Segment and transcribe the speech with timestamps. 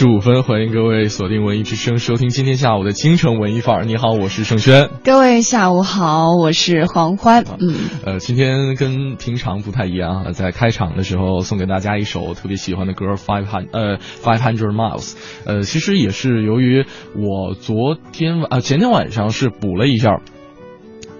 [0.00, 3.84] 十五分，欢迎各位锁定文艺之声，收听今天下午的京城文艺范儿。
[3.84, 4.88] 你好，我是盛轩。
[5.04, 7.44] 各位下午好，我是黄欢。
[7.60, 7.74] 嗯，
[8.06, 15.12] 呃，今天跟平常不太一样啊，在开场的时候送给大家一首我特别喜欢的歌《Five Hundred》呃《Five Hundred Miles》。
[15.44, 20.22] 呃，其实也是由于我昨天晚啊前天晚上是补了一下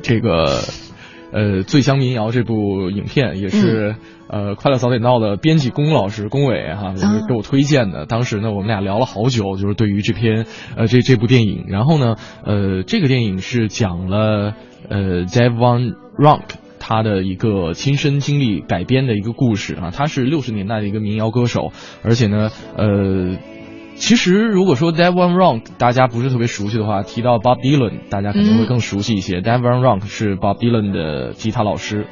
[0.01, 0.59] 这个
[1.33, 3.97] 呃《醉乡民谣》这部影片，也是。
[4.33, 6.95] 呃，快乐早点到的编辑龚老师龚伟哈，
[7.27, 8.07] 给我推荐的。
[8.07, 10.47] 当时呢，我们俩聊了好久，就是对于这篇
[10.77, 11.65] 呃这这部电影。
[11.67, 12.15] 然后呢，
[12.45, 14.55] 呃，这个电影是讲了
[14.89, 16.45] 呃 Dave Van Ronk
[16.79, 19.91] 他的一个亲身经历改编的一个故事啊。
[19.91, 21.73] 他是六十年代的一个民谣歌手，
[22.05, 23.37] 而且呢，呃，
[24.01, 29.43] 其实如果说 Dave Van Ronk 大家不是特别熟悉的话，提到 Bob Dylan 大家可能会更熟悉一些。
[29.43, 32.07] Dave Van Ronk 是 Bob Dylan 的吉他老师。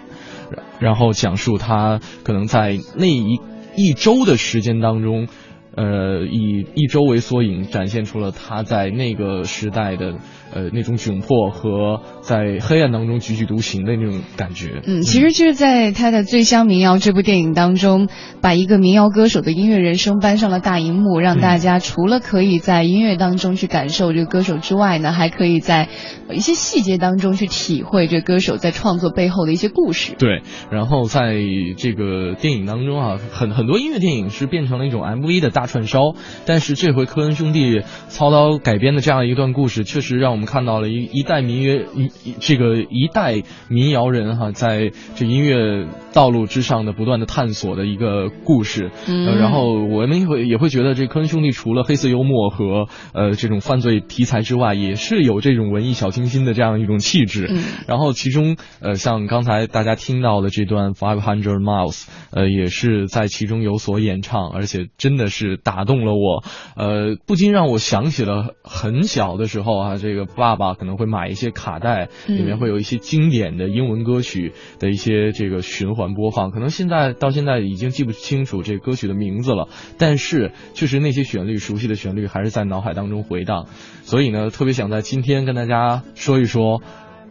[0.79, 3.41] 然后讲述他可能在那一
[3.75, 5.29] 一周的时间当中，
[5.75, 10.15] 呃，以一周为缩影，展现出了他在那个时代的。
[10.53, 14.81] 呃，那种窘迫和在黑暗当中踽踽独行的那种感觉。
[14.87, 18.09] 嗯，其实就是在他的《醉乡民谣》这部电影当中，
[18.41, 25.89] 把一个民谣歌手的音乐人生搬上了大荧幕，让大家除了可以在音乐当中去感受这个歌手之外呢，还可以在
[26.33, 30.15] 一些细节当中去体会这歌手在创作背后的一些故事。
[30.19, 31.35] 对，然后在
[31.77, 36.15] 这个电影当中啊，很很多音乐电影是变成了一种 MV 的大串烧，
[36.47, 40.38] 但是这回科恩兄弟操刀改编的这样一段故事，确实让。
[40.39, 48.93] 我们看到了一一代民乐一这个一代民谣人哈，在这音乐道路之上的不断的探索的一个故事。
[49.09, 57.49] 嗯，然后我们也会也会觉得这科恩兄弟除了黑色幽默和呃这种犯罪题材之外，也是有这种文艺小清新的这样一种气质。
[57.51, 66.45] 嗯，然后其中呃像刚才大家听到的这段 Five Hundred Miles，呃也是在其中有所演唱，而且真的是打动了我。
[66.77, 70.28] 呃，不禁让我想起了很小的时候啊，这个。
[70.37, 76.51] 爸爸可能会买一些卡带，里面会有一些经典的英文歌曲的一些这个循环播放。
[76.51, 79.69] 可能现在到现在已经记不清楚这歌曲的名字了，
[79.99, 83.67] 但是确实那些旋律，熟悉的旋律还是在脑海当中回荡。
[84.03, 86.83] 所以呢，特别想在今天跟大家说一说。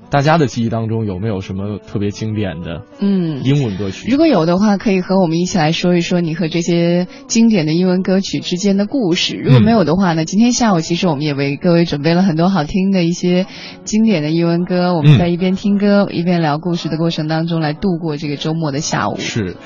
[0.09, 4.09] 大家的记忆当中有没有什么特别经典的嗯英文歌曲？
[4.09, 9.35] 如果有的话，可以和我们一起来说一说你和这些经典的英文歌曲之间的故事。
[9.35, 13.45] 如果没有的话呢，今天下午其实我们也为各位准备了很多好听的一些
[13.83, 14.95] 经典的英文歌。
[14.95, 19.17] 我们在一边听歌一边聊故事的过程当中，来度过这个周末的下午。
[19.17, 19.57] 是。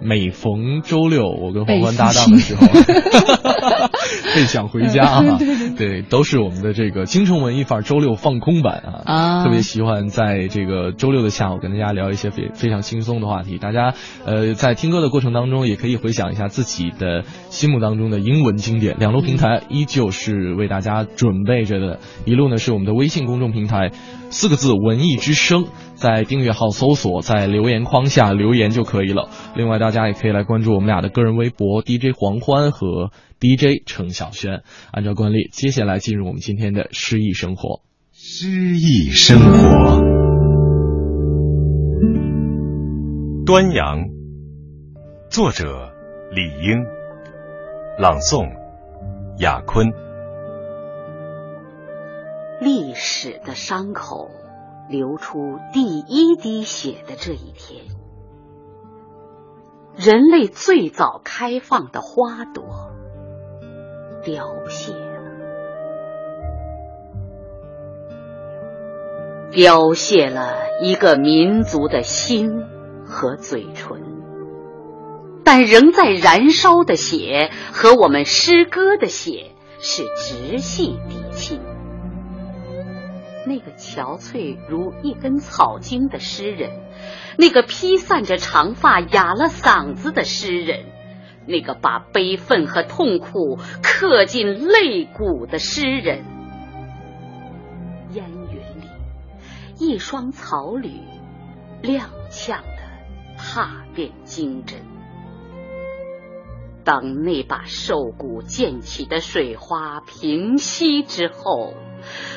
[0.00, 2.66] 每逢周六，我跟黄欢搭档的时候，
[4.34, 5.38] 倍 想回家啊！
[5.76, 13.58] 对，都是我们的这个京城文艺范儿周六放空版啊啊，特别喜欢在这个周六的下午跟大家聊一些非非常轻松的话题。
[13.58, 13.94] 大家
[14.24, 18.96] 呃，在听歌的过程当中，也可以回想一下自己的心目当中的英文经典。
[18.98, 23.90] 两路平台依旧是为大家准备着的，一路呢是我们的微信公众平台，
[24.30, 25.66] 四个字“文艺之声”。
[25.96, 29.28] 在订阅号搜索，在留言框下留言就可以了。
[29.56, 33.10] 另外，大家也可以来关注我们俩的个人微博 DJ 黄欢和
[33.40, 34.62] DJ 程晓轩。
[34.92, 37.80] 按照惯例，接下来进入我们今天的诗意生活。
[38.12, 40.00] 诗意生活，
[43.44, 44.04] 端阳，
[45.30, 45.92] 作者
[46.32, 46.76] 李英，
[47.98, 48.46] 朗诵
[49.38, 49.86] 雅坤。
[52.60, 54.30] 历史的伤口
[54.88, 57.84] 流出第一滴血的这一天，
[59.96, 62.64] 人类最早开放的花朵
[64.22, 65.22] 凋谢了，
[69.50, 72.62] 凋谢了一个民族的心
[73.04, 74.00] 和嘴唇，
[75.44, 81.60] 但仍在燃烧的血和我们诗歌的血是直系嫡亲。
[83.48, 86.80] 那个憔悴如一根草茎的诗人，
[87.38, 90.86] 那个披散着长发哑了嗓子的诗人，
[91.46, 96.24] 那个把悲愤和痛苦刻进肋骨的诗人，
[98.10, 98.88] 烟云里，
[99.78, 100.90] 一双草履
[101.82, 102.82] 踉跄的
[103.38, 104.80] 踏遍经针。
[106.82, 111.74] 当那把瘦骨溅起的水花平息之后。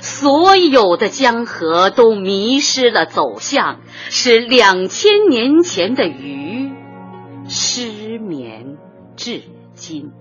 [0.02, 6.72] 所有的江河都迷失了走向，使两千年前的鱼
[7.48, 8.78] 失眠
[9.16, 9.44] 至
[9.74, 10.12] 今。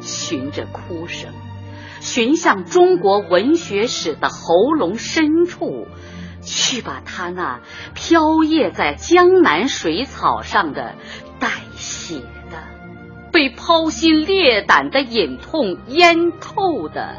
[0.00, 1.32] 循着哭声，
[2.00, 5.86] 寻向中国文学史的喉咙深处，
[6.42, 7.60] 去把他那
[7.94, 10.94] 飘曳在江南水草上的
[11.38, 12.20] 带血、
[13.34, 17.16] 被剖心裂胆的隐痛淹透的。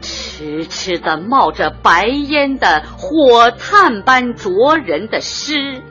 [0.00, 5.82] 痴痴的冒着白烟的火炭般灼人的诗，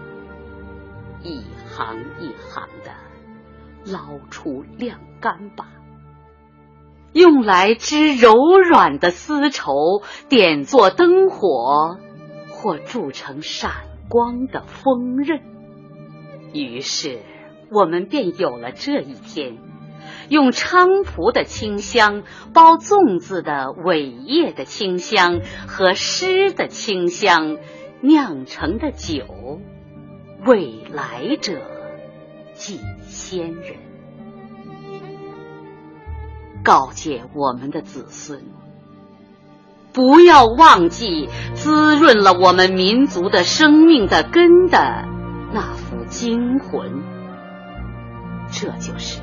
[1.21, 2.91] 一行一行的
[3.85, 5.67] 捞出晾干吧，
[7.13, 11.99] 用来织柔软的丝绸，点作灯火，
[12.49, 13.71] 或铸成闪
[14.09, 15.41] 光的锋刃。
[16.51, 17.19] 于是，
[17.71, 19.57] 我们便有了这一天。
[20.29, 22.23] 用菖蒲的清香
[22.53, 27.57] 包粽子的苇叶的清香和诗的清香
[28.01, 29.59] 酿成的酒，
[30.45, 31.59] 未来者
[32.53, 33.77] 即先人，
[36.63, 38.41] 告诫我们的子孙，
[39.93, 45.05] 不要忘记滋润了我们民族的生命的根的
[45.51, 47.03] 那副精魂，
[48.51, 49.21] 这就是。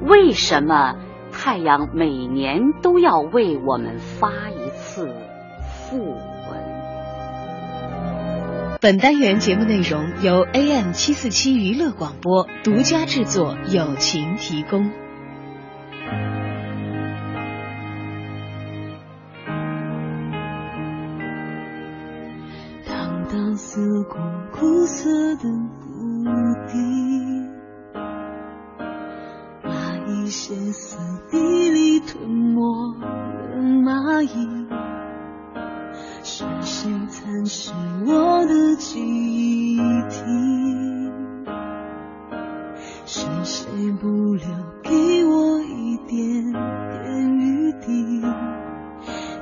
[0.00, 0.94] 为什么
[1.32, 5.06] 太阳每年都要为我们发一次
[5.90, 6.18] 讣文？
[8.80, 14.90] 本单元节目内容由 AM 七四七娱乐广播独家制作，友情提供。
[22.86, 24.16] 荡荡四顾，
[24.52, 26.24] 苦涩的谷
[26.68, 26.97] 底。
[30.30, 30.98] 歇斯
[31.30, 31.38] 底
[31.70, 32.60] 里吞没
[33.00, 34.68] 了蚂蚁，
[36.22, 37.72] 是谁蚕食
[38.06, 39.00] 我的记
[39.76, 39.78] 忆
[40.10, 40.20] 体？
[43.06, 43.66] 是谁
[44.00, 44.46] 不留
[44.82, 48.20] 给我一点点余地？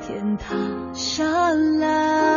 [0.02, 0.54] 天塌
[0.92, 1.50] 下
[1.80, 2.35] 来。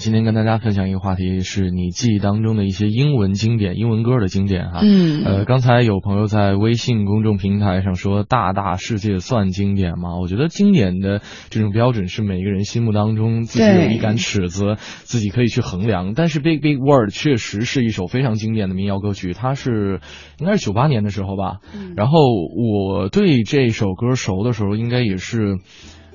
[0.00, 4.80] 今天跟大家分享一个话题，是你记忆当中的一些英文经典、英文歌的经典哈。
[4.82, 16.14] 嗯呃，刚才有朋友在微信公众平台上说“大大世界算经典吗？”我觉得经典的这种标准是每个人心目当中自己有一杆尺子，自己可以去衡量。
[16.14, 20.00] 但是《Big Big World》确实是一首非常经典的民谣歌曲，它是
[20.38, 21.58] 应该是九八年的时候吧。
[21.74, 22.18] 嗯然后
[22.56, 25.58] 我对这首歌熟的时候，应该也是，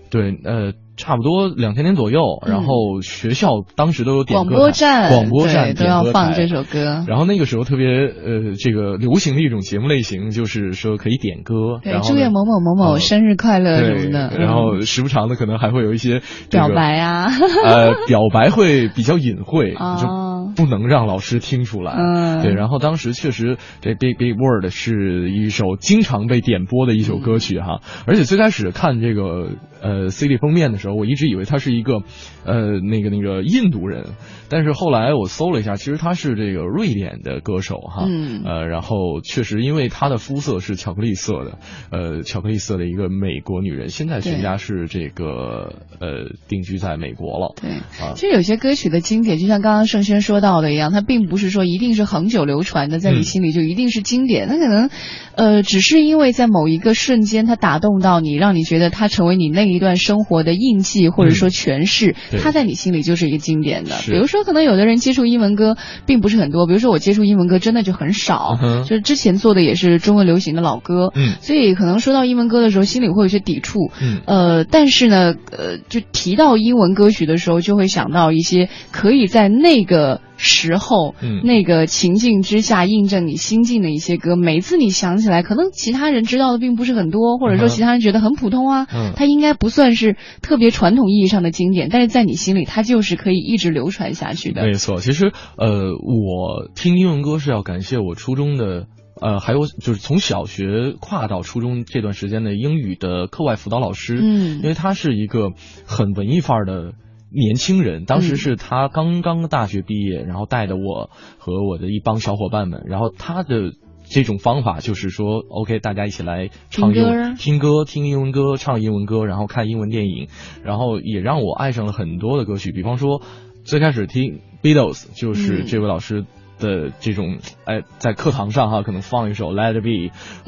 [0.09, 2.21] 对，呃，差不多两千年左右。
[2.45, 7.03] 嗯然后学校当时都有点广播站广播站都要放这首歌。
[7.07, 14.37] 然后那个时候特别呃，这个流行的一种节目类型，就是说可以点歌，对，祝愿某某某某呃生日快乐什么的。
[14.37, 17.27] 然后嗯时不常的可能还会有一些这个表白啊，
[17.65, 21.93] 呃，表白会比较隐晦，哦就不能让老师听出来。
[21.97, 29.49] 嗯对，然后当时确实这《Big Big World》是一首经常被点播的一首歌曲哈，而且最开始看这个
[29.85, 32.01] 呃 CD 封面的时候，我一直以为他是一个
[32.43, 34.07] 呃那个那个印度人，
[34.49, 41.57] 但是后来我搜了一下，其实他是这个瑞典的歌手哈，嗯呃，然后确实因为她的肤色是巧克力色的，
[41.91, 47.53] 呃，巧克力色的一个美国女人，现在全家是这个呃定居在美国了。
[47.61, 47.69] 对，
[48.03, 54.47] 啊其实有些歌曲的经典，就像刚刚盛轩说到的一样，它并不是说一定是恒久流传的，在你嗯心里就一定是经典。
[54.47, 54.89] 它可能，
[55.35, 63.95] 呃，只是因为在某一个瞬间，它打动到你，让你觉得它成为你那一段生活的印记，或者说诠释，嗯它在你心里就是一个经典的。
[64.05, 71.35] 比如说，可能有的人接触英文歌并不是很多，比如说我接触英文歌真的就很少，嗯就是之前做的也是中文流行的老歌，嗯。
[71.41, 73.91] 所以可能说到英文歌的时候，心里会有些抵触。
[74.01, 74.21] 嗯。
[74.25, 84.35] 呃，但是呢，呃，就提到英文歌曲的时候，就会想到一些可以在那个时候、嗯那个情境之下印证你心境的一些歌。
[84.35, 94.63] 每次你想起来，可能其他人知道的并不是很多，或者说其他人觉得很普通啊，嗯它应该不算是特别传统意义上的经典，但是在你心里，它就是可以一直流传下去的。
[94.65, 98.87] 没错，其实呃，我听英文歌是要感谢我初中的。
[99.21, 105.51] 呃，还有就是从小学跨到初中这段时间的英语的课外辅导老师，嗯因为他是一个
[105.85, 106.91] 很文艺范儿的
[107.35, 113.73] 年轻人，当时嗯是他刚刚大学毕业，然后带着我和我的一帮小伙伴们，然后他的
[114.05, 120.29] 这种方法就是说，OK，大家一起来唱英文听歌啊听歌、听英文歌、唱英文歌，然后看英文电影，
[120.63, 123.21] 然后也让我爱上了很多的歌曲，比方说
[123.63, 126.25] 最开始听 Beatles，就是嗯这位老师。
[126.57, 129.89] 的这种，哎，在课堂上哈，可能放一首《Let It Be》，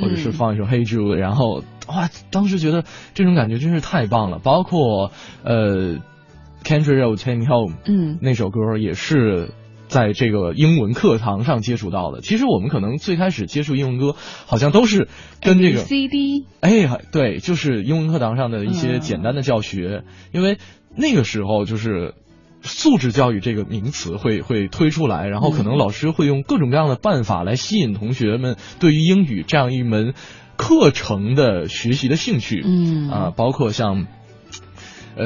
[0.01, 4.39] 或者是嗯放一首《Hey Jude》，然后哇，当时觉得这种感觉真是太棒了。
[4.39, 5.11] 包括
[5.43, 5.95] 呃，
[6.67, 9.51] 《Country Road Take Me Home》嗯那首歌也是
[9.87, 12.21] 在这个英文课堂上接触到的。
[12.21, 15.07] 其实我们可能最开始接触英文歌，好像都是
[15.41, 20.57] 跟这个 CD，哎，对，就是英文课堂上的一些嗯简单的教学，因为
[20.95, 22.13] 那个时候就是。
[22.63, 30.15] 素质教育这个名词会会推出来，然后可能老师会用各种各样的办法来吸引同学们对于英语这样一门
[30.57, 32.61] 课程的学习的兴趣。
[32.65, 34.07] 嗯啊，包括像
[35.17, 35.25] 呃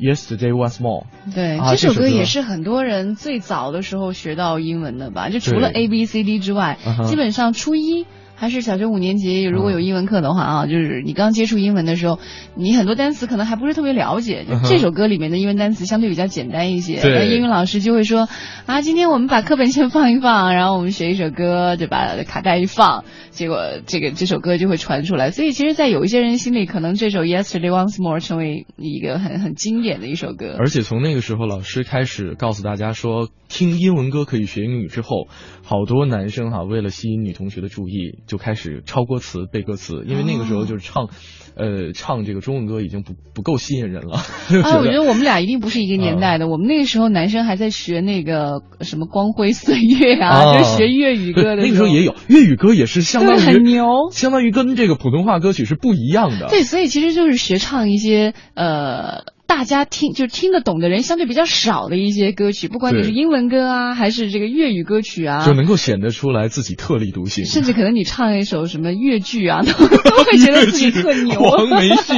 [0.00, 5.28] ，Yesterday Once More，对，啊这首歌歌也是很多人最早的时候学到英文的吧？
[5.30, 8.06] 就除了 A B C D 之外基本上初一。
[8.42, 12.18] 还是小学五年级，如果有英文课的话啊，就是你刚接触英文的时候，
[12.56, 14.44] 你很多单词可能还不是特别了解。
[14.64, 18.28] 这首歌里面的英文单词相对比较简单一些，对那英语老师就会说
[18.66, 25.30] 啊，今天我们把课本先放一放，然后我们学一首歌，就把卡带一放，结果这个这首歌就会传出来。
[25.30, 30.56] 所以其实，在有一些人心里，可能这首 Yesterday Once More 成为一个很很经典的一首歌。
[30.58, 35.28] 而且从那个时候，老师开始告诉大家说，听英文歌可以学英语之后，
[35.62, 41.10] 好多男生哈、为了吸引女同学的注意，就开始抄歌词、背歌词，因为那个时候就是唱，
[41.54, 44.18] 呃，唱这个中文歌已经不不够吸引人了。
[44.48, 46.48] 就哎， 我觉得得我们俩一定不是一个年代的。
[46.48, 51.56] 我们那个时候男生还在学那个什么光辉岁月啊，啊就是学粤语歌的。
[51.56, 53.84] 那个时候也有粤语歌，也是相当，于很牛。
[54.12, 56.48] 相当于跟这个普通话歌曲是不一样的。
[56.48, 59.24] 对，所以其实就是学唱一些呃。
[59.54, 67.44] 大家听就听得懂的人相对比较少的一些歌曲，不管你是英文歌啊，还是这个粤语歌曲啊，就能够显得出来自己特立独行。
[67.44, 71.38] 甚至可能你唱一首什么粤剧啊，都 都会觉得自己特牛。
[71.38, 72.14] 黄梅戏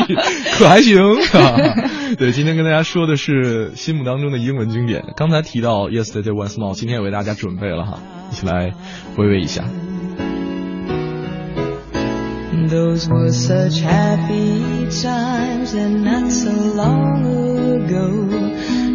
[0.53, 2.15] 可还行、啊。
[2.17, 5.03] 对，今天跟大家说的是心目当中的英文经典。
[5.17, 7.99] 刚才提到 Yesterday Once More，今天也为大家准备了哈，
[8.31, 8.75] 一起来
[9.17, 9.65] 回味一下。
[12.69, 17.25] Those were such happy times and not so long
[17.85, 18.29] ago.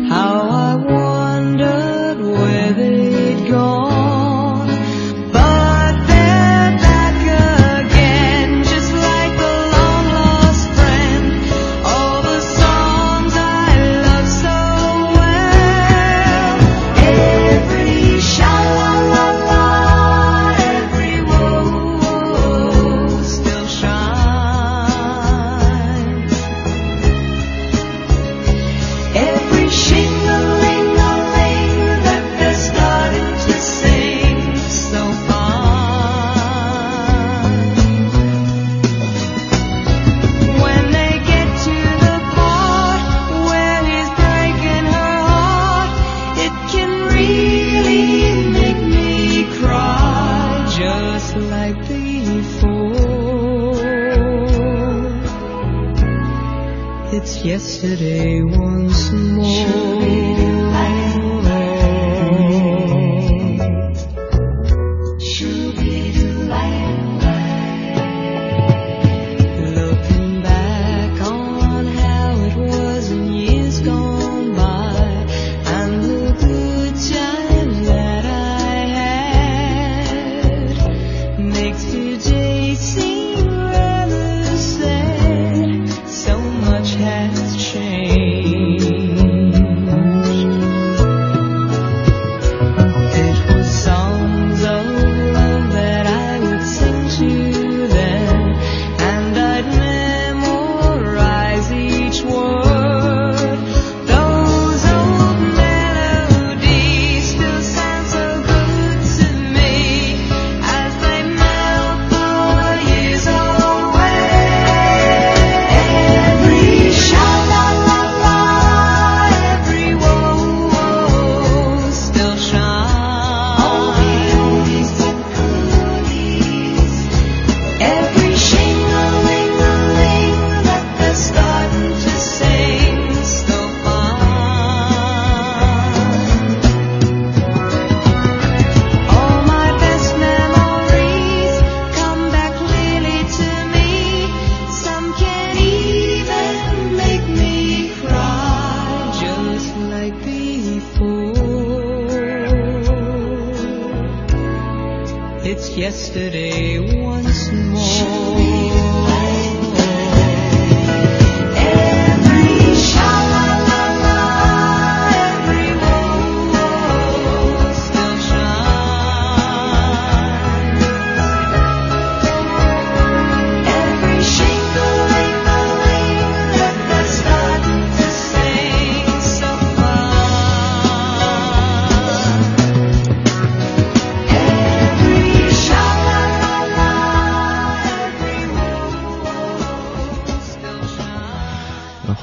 [0.08, 3.89] How I wondered where they'd gone.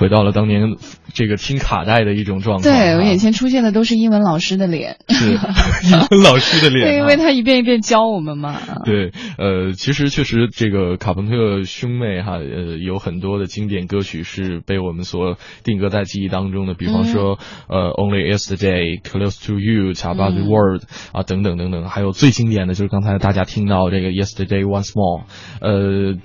[0.07, 0.77] 回到了当年
[1.15, 2.73] 这个听卡带的一种状态啊。
[2.73, 5.33] 对我眼前出现的都是英文老师的脸，是
[5.91, 8.57] 英文老师的脸啊，对，因为他一遍一遍教我们嘛。
[8.85, 17.39] 对，呃，其实确实这个卡朋特兄妹哈，呃，有很多的经典歌曲是被我们所定格在记忆当中的，比方说、
[17.69, 25.25] 呃，Only Yesterday、Close to You、Talk About the 嗯 World 啊，等等等等，还有最经典的就是刚才大家听到这个 Yesterday Once More，
[25.61, 26.17] 呃。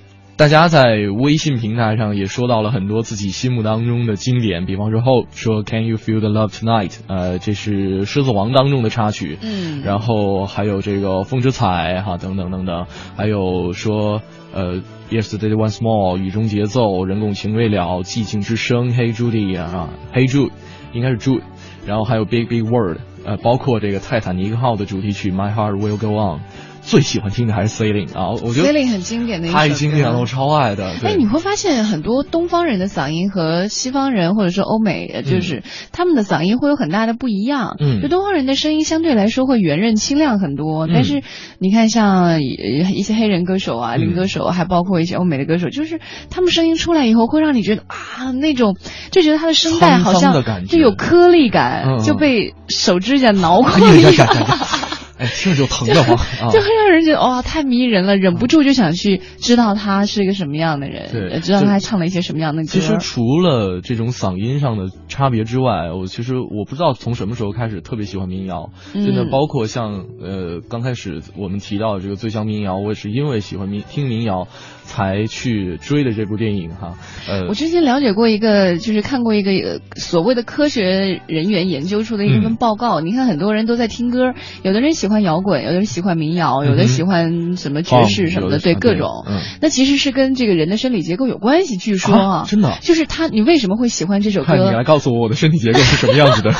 [0.42, 6.98] 大家在微信平台上也说到了很多自己心目当中的经典，比方说 Hope 说 Can you feel the love tonight？
[7.06, 9.38] 呃，这是《狮子王》当中的插曲。
[9.40, 14.20] 嗯，然后还有这个风之彩哈等等等等，还有说
[14.52, 20.50] 呃 Yesterday Once More 雨中节奏人共情未了寂静之声 Hey Judy 啊 Hey Jude
[20.92, 21.42] 应该是 Jude，
[21.86, 26.40] 然后还有 Big Big World 呃包括这个泰坦尼克号的主题曲 My Heart Will Go On，
[26.84, 29.58] 最喜欢听的还是 Sailing 啊，我觉得 Sailing 很经典的一首歌。
[29.60, 30.92] 太经典了，我超爱的。
[31.04, 37.76] 哎，你会发现很多东方人的嗓音和西方人或者说欧美，呃就是他们的嗓音会有很大的不一样。
[37.80, 38.02] 嗯。
[38.02, 40.90] 就东方人的声音相对来说会圆润清亮很多，嗯。
[40.92, 41.22] 但是
[41.58, 48.76] 你看像呃一些黑人歌手啊、林歌手，还包括一些欧美的歌手，就是他们声音出来以后会让你觉得啊那种，
[49.12, 54.26] 就觉得他的声带好像就有颗粒感，就被手指甲挠 哎过一样。
[55.26, 56.50] 听着就疼得慌啊！
[56.52, 62.68] 就会让人觉得哇、太迷人了，忍不住就想去知道他是一个什么样的人，知道就他唱了一些什么样的歌。
[62.68, 74.48] 其实除了这种嗓音上的差别之外，我其实我不知道从什么时候开始特别喜欢民谣，真的嗯包括像呃刚开始我们提到的这个最乡民谣，我也是因为喜欢民听民谣
[74.84, 76.94] 才去追的这部电影哈。
[77.28, 83.00] 呃我，之前了解过一个，就是看过一个呃所谓的科学人员研究出的一份嗯报告。
[83.00, 89.08] 你看很多人都在听歌，有的人喜欢摇滚，有的人喜欢民谣，有的喜欢什么爵士哦什么的，对对各种。
[89.26, 92.78] 嗯那其实是跟这个人的生理结构有关系，据说啊，真的。
[92.82, 94.84] 就是他，你为什么会喜欢这首歌你来？
[94.84, 96.52] 告诉我我的身体结构是什么样子的。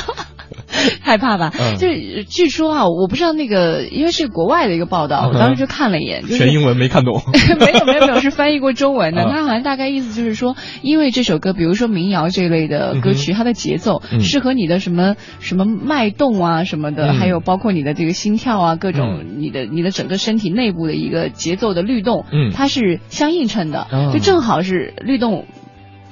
[1.01, 1.51] 害怕吧？
[1.59, 7.21] 嗯就是据说啊，我不知道那个，因为是国外的一个报道，我当时就看了一眼，就是全英文没看懂。
[7.59, 9.23] 没有没有没有，是翻译过中文的。
[9.29, 25.45] 他好像大概意思就是说，因为这首歌，比如说民谣这类的歌曲，它的节奏嗯适合你的什么什么脉动啊什么的，嗯还有包括你的这个心跳啊，各种你的你的整个身体内部的一个节奏的律动，嗯它是相映衬的哦，就正好是律动。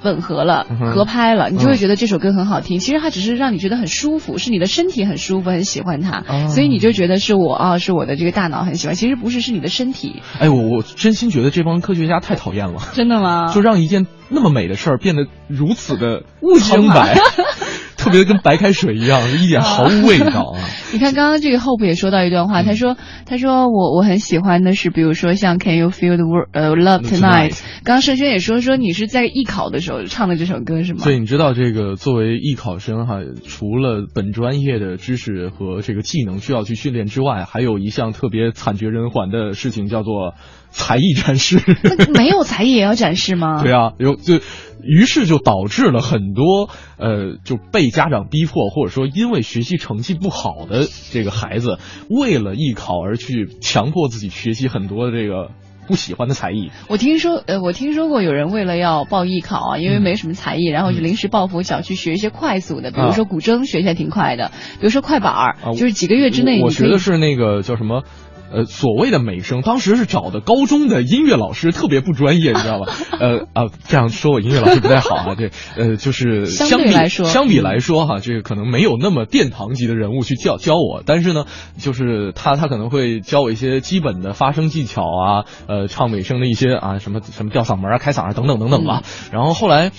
[0.03, 2.79] 吻合了、嗯合拍了，你就嗯会觉得这首歌很好听。
[2.79, 8.95] 其实它只是让你觉得很舒服，是你的身体很舒服，很喜欢它，哦所以你就觉得是我啊，是我的这个大脑很喜欢。
[8.95, 10.21] 其实不是，是你的身体。
[10.39, 12.81] 哎，我我真心觉得这帮科学家太讨厌了。
[12.93, 13.51] 真的吗？
[13.53, 17.15] 就让一件那么美的事儿变得如此的物质化苍白，
[18.01, 20.59] 特别跟白开水一样，一点毫无味道啊！
[20.91, 27.51] 你看，刚刚这个 Hope 也说到一段嗯话，他说：“他说我我很喜欢的是，比如说像 Can you feel the world 呃 love tonight。
[27.51, 30.99] Tonight 刚刚盛轩也说说你是在艺考的时候唱的这首歌是吗？
[31.03, 40.33] 所以你知道，这个作为艺考生哈，除了本专业的知识和这个技能需要去训练之外，还有一项特别惨绝人寰的事情，叫做
[40.71, 41.61] 才艺展示。
[41.83, 43.61] 那没有才艺也要展示吗？
[43.63, 44.39] 对啊，有就，
[44.81, 51.77] 于是就导致了很多呃，就被家长逼迫，或者说因为学习成绩不好的这个孩子，
[52.09, 55.51] 为了艺考而去强迫自己学习很多的这个
[55.87, 56.71] 不喜欢的才艺。
[56.87, 68.03] 我听说，呃，我听说过有人为了要报艺考啊，因为嗯没什么才艺，然后就临时抱佛脚去学一些快速的，比如啊说古筝学起来挺快的，比如说快板儿，啊就是几个月之内我学的是那个叫什么？
[68.51, 72.93] 呃，所谓的美声，当时是找的高中的音乐老师，特别不专业，你知道吧？
[73.19, 75.35] 呃啊，这样说我音乐老师不太好啊。
[75.35, 81.45] 这呃，就是相相比对来说相比来说哈，这个可能没有那么殿堂级的人物去教教我，但是呢，
[81.77, 89.01] 就是他他可能会教我一些基本的发声技巧啊，呃，唱美声的一些啊什么什么吊嗓门啊、开嗓啊等等等等吧。
[89.31, 89.91] 然后后来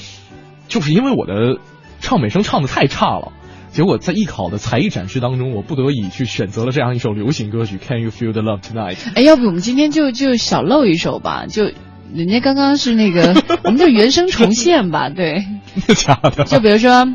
[0.68, 1.58] 就是因为我的
[2.00, 3.32] 唱美声唱的太差了。
[3.72, 8.96] 结果在艺考的才艺展示当中，我不得已去选择了这样一首流行歌曲《Can You Feel the Love Tonight》。
[9.14, 11.70] 哎，要不我们今天就就小露一首吧，就
[12.12, 16.44] 人家刚刚是那个， 我们就原声重现吧，对，真的假的？
[16.44, 17.08] 就比如说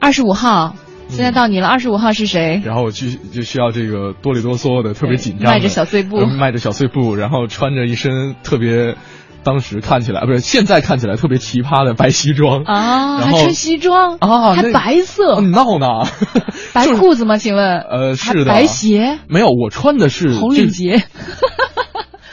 [0.00, 0.76] 二十五号，
[1.08, 2.60] 现在到你了，二十五号是谁？
[2.62, 8.96] 然后我就就需要这个哆里哆嗦的，特别紧张，迈着小碎步呃迈着小碎步，然后穿着一身特别，
[9.44, 15.86] 当时看起来不是现在看起来特别奇葩的白西装啊，然后还穿西装还啊还白色，你闹呢？
[16.72, 17.38] 白裤子吗？
[17.38, 17.80] 请问？
[17.80, 21.02] 呃，是的，白鞋，没有，我穿的是红领结。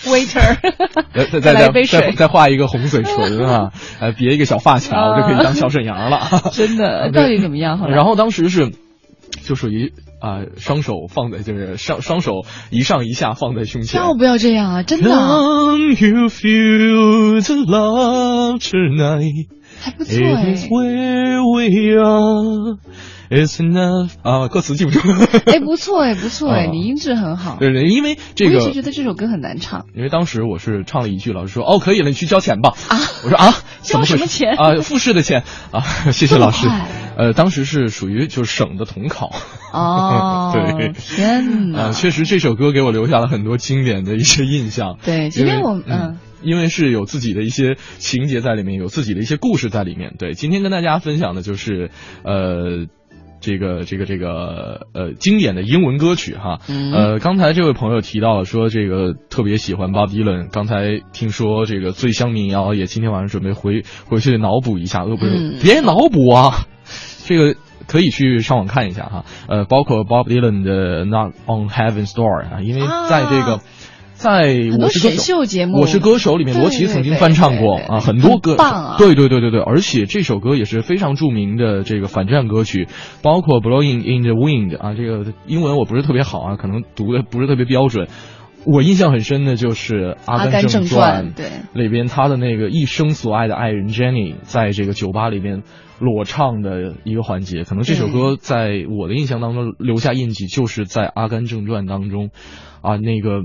[0.05, 0.55] waiter，
[1.13, 6.21] 再再再来再一杯水再再画一个红嘴唇啊， 呃，别一个小发卡，我就可以当小沈阳了。
[6.53, 7.89] 真的，到底怎么样？
[7.89, 8.71] 然后当时是
[9.43, 13.99] 就属于啊、双手放在就是上双手一上一下放在胸前。
[14.01, 14.83] 要不要这样啊？
[14.83, 19.47] 真的啊 Can you feel the love tonight?
[19.81, 20.55] 还不错哎
[23.29, 24.99] It's enough 啊，歌词记不住。
[25.45, 27.57] 哎，不错哎，不错哎，啊你音质很好。
[27.59, 29.85] 对对，因为这个我一直觉得这首歌很难唱。
[29.95, 32.73] 因为当时我是唱了一句，老师说哦可以了，你去交钱吧。
[32.89, 34.81] 啊我说啊，交什么钱啊？
[34.81, 36.67] 复试的钱啊， 谢谢老师。
[37.17, 39.29] 呃，当时是属于就是省的统考。
[39.71, 41.79] 哦， 对天哪！
[41.79, 44.97] 啊，确实这首歌给我留下了很多经典的一些印象。
[45.05, 46.17] 对，今天我们嗯。
[46.41, 50.15] 因为是有自己的一些情节在里面，有自己的一些故事在里面。
[50.17, 51.91] 对，今天跟大家分享的就是
[52.23, 52.87] 呃。
[53.41, 56.91] 这个这个这个呃经典的英文歌曲哈，嗯。
[56.91, 65.59] 呃，刚才这位朋友提到了说这个特别喜欢 Bob Dylan，刚才听说这个醉乡民谣也今天晚上准备回回去脑补一下，呃不是、嗯。
[65.61, 66.65] 别脑补啊，
[67.25, 73.55] 这个可以去上网看一下哈，呃，包括 Bob Dylan 的 Not on Heaven's Door 啊，因为在这个。
[73.55, 73.61] 啊
[74.19, 82.89] 在我是歌选秀节目我是歌手里面，罗琦曾经翻唱过啊，很多歌，棒啊对对对对对，而且这首歌也是非常著名的这个反战歌曲，
[83.23, 88.09] 包括 Blowing in the Wind 啊，这个英文我不是特别好啊，可能读的不是特别标准。
[88.65, 95.63] 我印象很深的就是《阿阿甘正正传传》对里边他的那个一生所爱的爱人 Jenny 在这个酒吧里面
[95.97, 102.31] 裸唱的一个环节，可能这首歌在我的印象当中留下印记，就是在《阿甘正传》当中
[102.81, 103.43] 啊那个。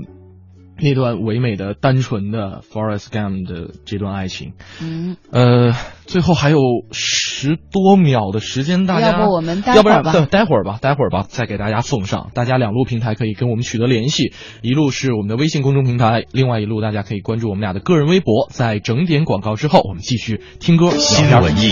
[0.77, 5.73] 那段唯美的、单纯的 Forest Gump 的这段爱情，嗯，呃，
[6.05, 6.59] 最后还有
[6.91, 12.31] 十多秒的时间，大家要不我们待要不然会儿吧对待会儿吧，待会儿吧，再给大家奉上。
[12.33, 18.47] 大家两路平台可以跟我们取得联系，一路是我们的微信公众平台，另外一路大家可以关注我们俩的个人微博。
[18.51, 21.55] 在整点广告之后，我们继续听歌新聊天。
[21.55, 21.71] 文艺，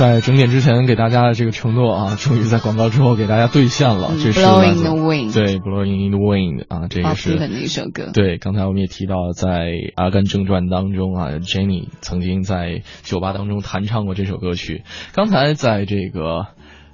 [0.00, 4.12] 在整点之前给大家的这个承诺啊， 终于在广告之后给大家兑现了。
[4.12, 8.10] 这是对，Blowing in the Wind 啊，这巴个是普的那首歌。
[8.14, 9.48] 对，刚才我们也提到，在
[9.96, 14.84] 《阿甘正传》当中啊，Jenny 曾经在酒吧当中弹唱过这首歌曲。
[15.12, 16.46] 刚才在这个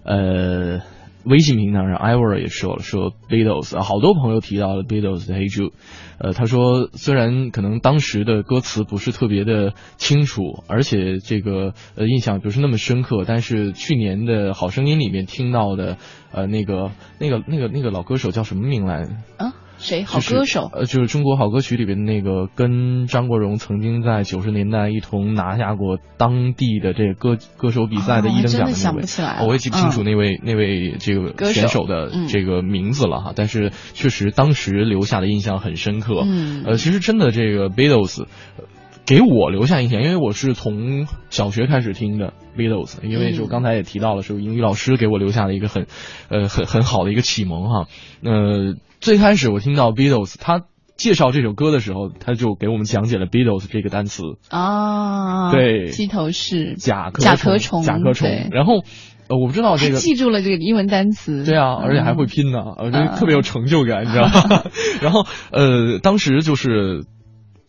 [0.05, 0.81] 呃
[1.25, 5.71] 微信平台上，Ivor 也说了说 Beatles，啊好多朋友提到了 Beatles 的《Hey Jude》。
[6.19, 15.99] 呃，他说虽然可能当时的歌词不是特别的清楚，而且这个呃印象不是那么深刻，但是去年的好声音里面听到的
[16.33, 19.03] 呃那个那个那个那个老歌手叫什么名来？
[19.37, 19.55] 啊，
[19.87, 20.05] 谁？
[20.05, 20.71] 好就是歌手。
[20.73, 36.23] 呃，就是中国好歌曲里边的那个，跟张国荣曾经在九十年代一同拿下过当地的这个歌歌手比赛的哦一等奖真的想那位，不起来哦我也记不清楚嗯那位、那位这个选手的嗯这个名字了哈，但是确实当时留下的印象很深刻。
[36.27, 38.27] 嗯呃，其实真的这个 Beatles。
[39.07, 45.87] 呃给我留下印象，因为我是从小学开始听的 Beatles，因为就嗯刚才也提到了，是英语老师给我留下了一个很，
[46.29, 47.87] 呃，很很好的一个启蒙哈。
[48.25, 50.63] 呃，最开始我听到 Beatles，他
[50.97, 58.29] 介绍这首歌的时候，他就给我们讲解了 Beatles 这个单词，啊，对鸡头是甲壳甲壳虫，甲壳虫。
[58.51, 58.83] 然后，
[59.29, 61.45] 呃，我不知道这个记住了这个英文单词。
[61.45, 64.65] 对啊，而且还会嗯拼呢，我觉得嗯特别有成就感，你知道吗？
[65.01, 67.05] 然后呃，当时就是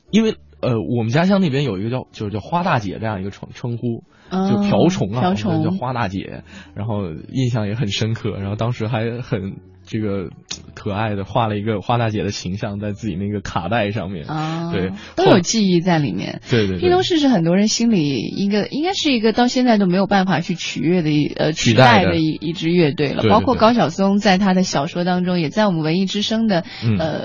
[0.09, 6.43] 因为呃，我们家乡那边有一个叫就是叫花大姐这样一个称称呼，嗯就瓢虫啊，瓢虫叫花大姐，
[6.73, 10.29] 然后印象也很深刻，然后当时还很这个
[10.75, 16.41] 可爱的画了一个花大姐的形象在自己那个卡带上面，啊，对，都有记忆在里面。
[16.49, 23.21] 对对对，披头士是很多人心里一个，应该是一个到现在都没有办法去取悦的一呃取取代的一一支乐队了。
[23.21, 23.31] 对对对。
[23.31, 26.97] 包括高晓松在他的小说当中，也在我们文艺之声的、嗯。
[26.99, 27.17] 呃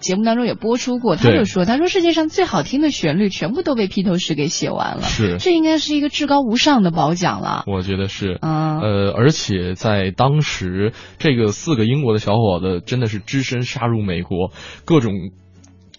[0.00, 1.16] 节目当中也播出过。
[1.16, 5.38] 他就说，他说世界上最好听的旋律全部都被披头士给写完了，是。
[5.38, 7.64] 这应该是一个至高无上的褒奖了。
[7.66, 8.80] 我觉得是，嗯。
[8.80, 14.50] 呃，而且在当时，这个四个英国的小伙子真的是只身杀入美国，
[14.84, 15.12] 各种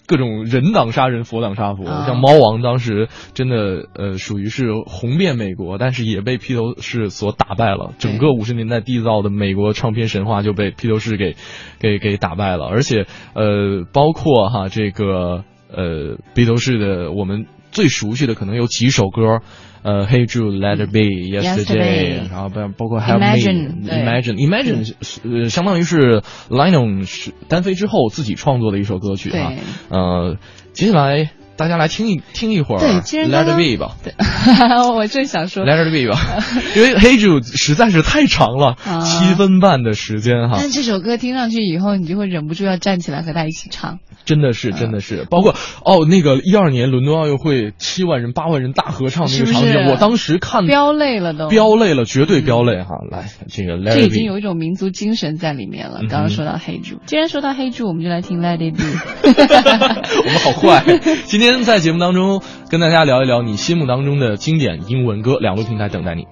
[0.07, 1.87] 各种人挡杀人，佛挡杀佛。
[1.87, 7.93] 啊像猫王当时真的呃属于是红遍美国，但是也被披头士所打败了。
[7.97, 11.35] 整个五十年代缔造的美国唱片神话就被披头士给
[11.79, 19.41] 给给打败了，而且呃，包括哈这个呃披头士的我们最熟悉的可能有几首歌。
[19.85, 29.53] 呃，Hey Jude、Let It Be、Yesterday，Yesterday 然后包包括还有 Me Imagine，对 Imagine Imagine，呃，相当于是 Lionel 是单飞之后自己创作的一首歌曲啊。
[29.89, 30.37] 呃，
[30.73, 33.95] 接下来大家来听一听一会儿对其实 Let 刚 It 刚 Be 吧。
[34.03, 34.13] 对，
[34.93, 36.19] 我正想说，Let It Be 吧，
[36.75, 40.57] 因为 Hey Jude 实在是太长了，啊七分半的时间哈。
[40.59, 43.99] 但这首歌听上去以后，你就会忍不住要站起来和他一起唱。
[44.25, 52.95] 真的是，真的是，包括哦，那个一二年伦敦奥运会七万人、八万人大合唱那个场景，是我当时看飙泪了都飙泪了，绝对飙泪哈！
[53.11, 55.99] 来，这个 Let 这已经有一种民族精神在里面了。
[56.01, 58.83] 嗯刚刚说到黑猪，既然说到黑猪，我们就来听 Let It Be。
[59.29, 60.83] 我们好坏。
[61.25, 66.27] 今天天在节目当中跟大家聊一聊你心目当中的经典英文歌，两路平台等待你。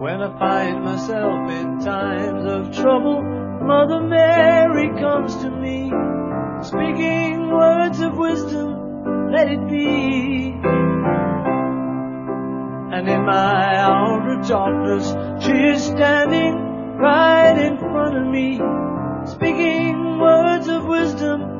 [0.00, 3.22] When I find myself in times of trouble,
[3.62, 5.92] Mother Mary comes to me,
[6.62, 8.74] speaking words of wisdom,
[9.30, 10.56] let it be.
[12.90, 16.56] And in my hour of darkness, she is standing
[16.98, 18.60] right in front of me,
[19.26, 21.59] speaking words of wisdom,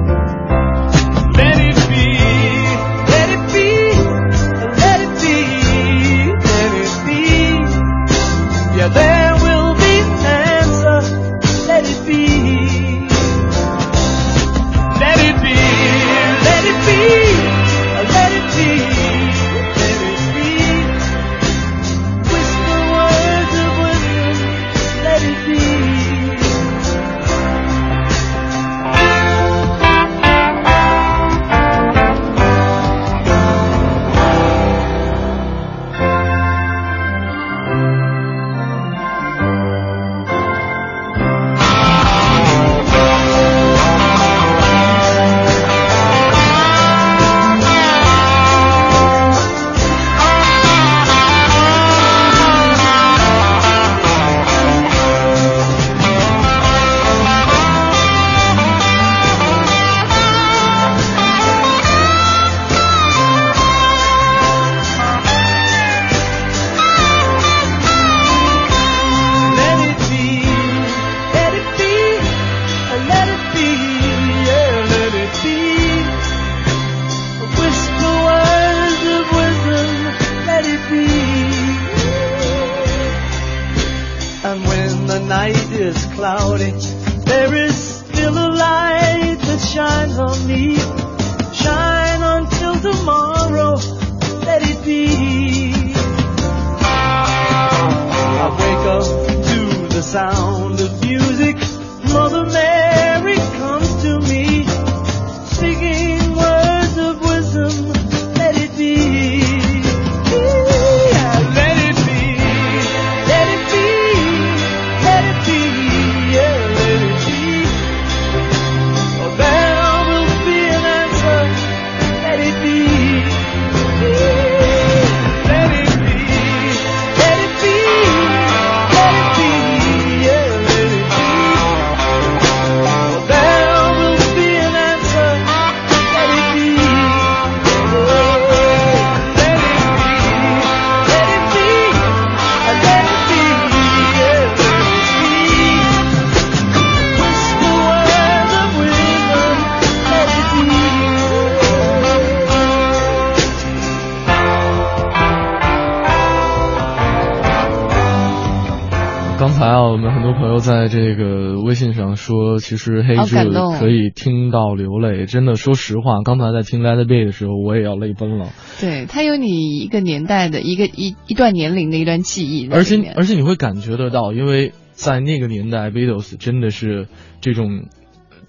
[162.71, 165.25] 其实黑好感动猪可以听到流泪。
[165.25, 168.47] 真的，说实话，刚才在听《Let It Be》的时候，我也要泪崩了。
[168.79, 177.09] 对，它有你一个年代的一个一一段年龄的一段记忆而且而且你会感觉得到，因为在那个年代，Beatles 真的是
[177.41, 177.87] 这种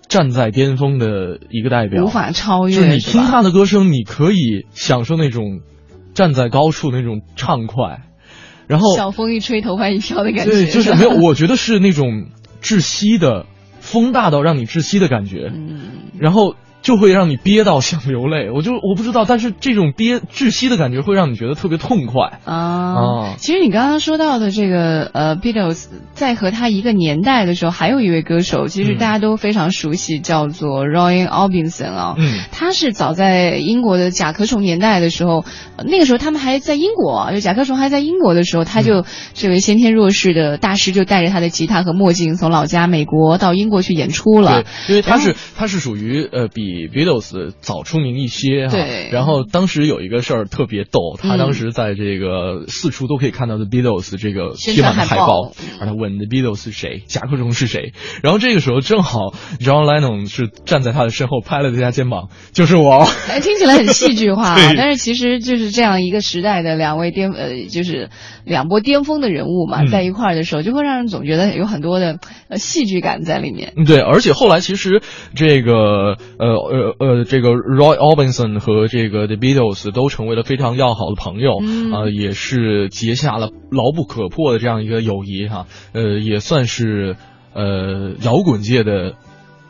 [0.06, 2.76] 站在巅峰的一个代表，无法超越。
[2.76, 5.62] 就是你听他的歌声，你可以享受那种
[6.14, 8.02] 站在高处那种畅快。
[8.68, 10.52] 然后小风一吹，头发一飘的感觉。
[10.52, 12.26] 对，就是没有，我觉得是那种
[12.62, 13.46] 窒息的，
[13.92, 15.82] 风大到让你窒息的感觉，嗯，
[16.18, 18.50] 然后就会让你憋到想流泪。
[18.50, 22.40] 我就我不知道，但是这种憋窒息的感觉会让你觉得特别痛快。
[22.44, 32.14] 啊啊，其实你刚刚说到的这个呃，Beatles 在和他一个年代的时候，还有一位歌手，其实嗯大家都非常熟悉，叫做 Roy Orbison 啊。
[32.18, 35.44] 嗯他是早在英国的甲壳虫年代的时候，
[35.76, 39.04] 呃那个时候他们还在英国啊，就甲壳虫还在英国的时候，他嗯就
[39.34, 48.72] 这位先天弱势的大师就带着他的吉他和墨镜从老家美国到英国去演出了对。，因为他是他是属于呃比 Beatles 早出名一些哈。
[48.72, 57.92] 对然后当时有一个事儿特别逗，他嗯当时在这个四处都可以看到的 Beatles 这个宣贴满的海报而，他问 The Beatles 是谁，甲壳虫是谁。
[58.22, 63.06] 然后这个时候正好 John Lennon 是站在他的身后拍了他肩膀，就是我。
[63.28, 68.10] 哎，听起来很戏剧化啊， 但是其实就是这样一个时代的两位巅呃，就是
[68.44, 72.18] 两波巅峰的人物嘛，嗯在一块儿的时候，就会让人总觉得有很多的
[72.48, 73.72] 呃戏剧感在里面。
[73.76, 75.02] 嗯对，而且后来其实
[75.34, 87.16] 这个呃呃呃，这个 Roy Orbison 和这个 The Beatles 都成为了非常要好的朋友，嗯呃，也是结下了牢不可破的这样一个友谊哈，呃，也算是
[87.54, 89.14] 呃摇滚界的。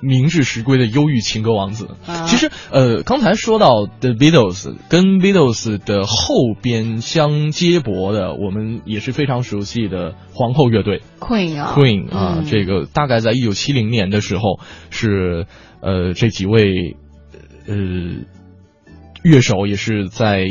[0.04, 1.90] 名至实归的忧郁情歌王子。
[2.08, 11.02] 啊其实，呃，刚才说到 The Beatles，跟 Beatles 的后边相接驳的，我们也是非常熟悉的皇后乐队。
[11.20, 14.58] Queen 啊 Queen 啊，嗯这个大概在一九七零年的时候，
[14.90, 15.46] 是
[15.82, 16.96] 呃这几位
[17.66, 17.74] 呃
[19.22, 20.46] 乐手也是在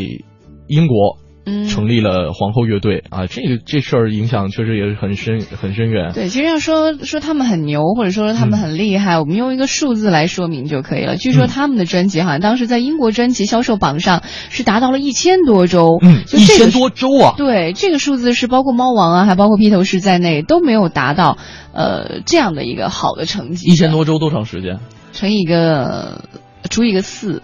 [0.68, 6.12] 英国嗯成立了皇后乐队啊，这个这事儿影响确实也是很深很深远。
[6.14, 11.18] 对，其实要说说他们很牛，或者说他们很厉害，我们用一个数字来说明就可以了。
[11.18, 21.38] 据说嗯他们的专辑好像当时在英国专辑销售榜上是达到了一千多周，嗯，就这个千多周啊，对，这个数字是包括猫王啊，还包括披头士在内都没有达到
[21.74, 23.74] 呃这样的一个好的成绩的。
[23.74, 24.80] 一千多周多长时间？
[25.12, 26.24] 乘以一个
[26.70, 27.42] 除以一个四，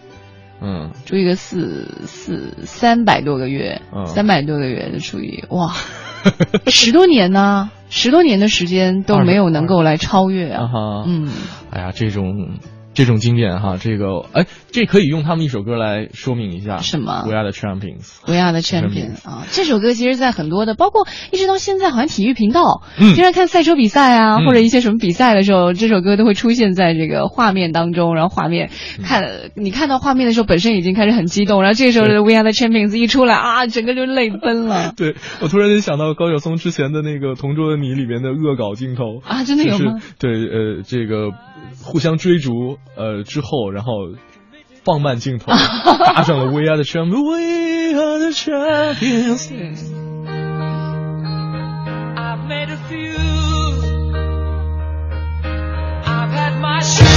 [0.62, 4.06] 嗯，除以一个四四三百多个月，嗯。
[4.06, 5.74] 三百多个月的除以哇，
[6.68, 10.64] 十多年呢，十多年的时间都没有能够来超越啊。
[10.66, 11.30] 啊哈，嗯，
[11.72, 12.58] 哎呀，这种
[12.98, 16.78] 这种经典哈，这个哎，这可以用他们一首歌来说明一下。
[16.78, 18.16] 什么 We are the champions。
[18.26, 28.16] We Are the champions 啊，这首歌其实，在很多的，包括一直到现在，好像体育频道，嗯经常看赛车比赛啊，嗯或者一些什么比赛的时候，这首歌都会出现在这个画面当中。
[28.16, 40.00] 然后画面嗯看，你看到画面的时候，本身已经开始很激动，然后这个时候的 We Are the Champions 一出来啊，整个就泪奔了 对我突然间想到高晓松之前的那个《同桌的你》里面的恶搞镜头啊，真的有吗？
[40.18, 41.30] 就是对，呃，这个
[41.84, 43.92] 互相追逐，呃之后，然后
[44.84, 49.50] 放慢镜头，搭上了 We Are the Champions，We Are the Champions。
[52.16, 53.16] I've made a few.
[56.04, 57.17] I've had my share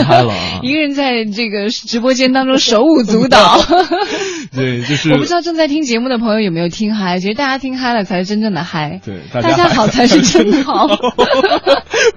[0.62, 3.60] 一个人在这个直播间当中手舞足蹈。
[4.92, 9.00] 对，就是我不知道正在听节目的朋友有没有听嗨，其实大家听嗨了才是真正的嗨。
[9.04, 10.88] 对，大家家好才是真好。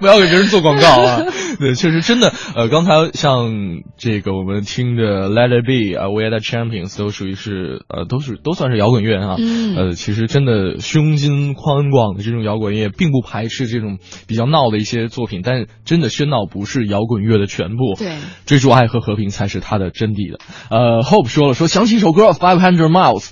[0.00, 1.22] 不要给别人做广告啊！
[1.58, 9.36] 对，确实真的，呃，刚才像这个我们听的《Let It Be》啊，《We Are the Champions》都属于是呃，都是都算是摇滚乐啊。
[9.38, 17.94] 嗯呃，其实真的胸襟宽广的这种摇滚乐，并不排斥这种比较闹的一些作品，但真的喧闹不是摇滚乐的全部。
[17.96, 20.38] 对，追逐爱和和平才是它的真谛的。
[20.70, 23.24] 呃，Hope 说了，说想起一首歌《Five Hundred Miles》。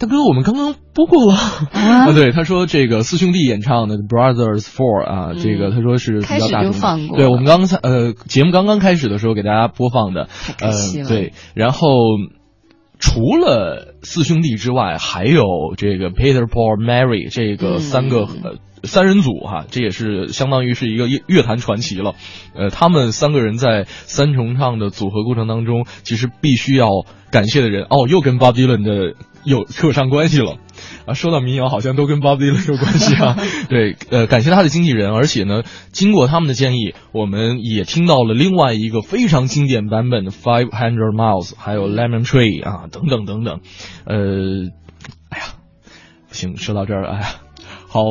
[0.00, 1.34] 大哥，我们刚刚播过了。
[1.72, 2.12] 啊？
[2.12, 10.28] 对，他说这个四兄弟演唱的《Brothers Four》啊，这个他说是比较大众放过对，我们刚刚才呃节目刚刚开始的时候给大家播放的，
[10.60, 10.70] 呃
[11.08, 11.88] 对，然后
[12.98, 15.42] 除了四兄弟之外，还有
[15.76, 22.14] 这个 Peter Paul Mary 这个三个、嗯呃三人组哈，这也是相当于是一个乐乐坛传奇了。
[22.54, 26.86] 呃，他们三个人在三重唱的组合过程当中，其实必须要
[27.32, 30.58] 感谢的人哦，又跟 Bob Dylan 的有扯上关系了。
[31.06, 33.36] 啊，说到民谣，好像都跟 Bob Dylan 有关系啊。
[33.68, 35.62] 对，呃，感谢他的经纪人，而且呢，
[35.92, 43.60] 经过他们的建议，我们也听到了另外一个非常经典版本的 Five Hundred Miles，还有 Lemon Tree 啊，等等等等。
[44.04, 44.70] 呃，
[45.30, 45.44] 哎呀，
[46.28, 47.26] 不行，说到这儿，哎呀，
[47.88, 48.02] 好。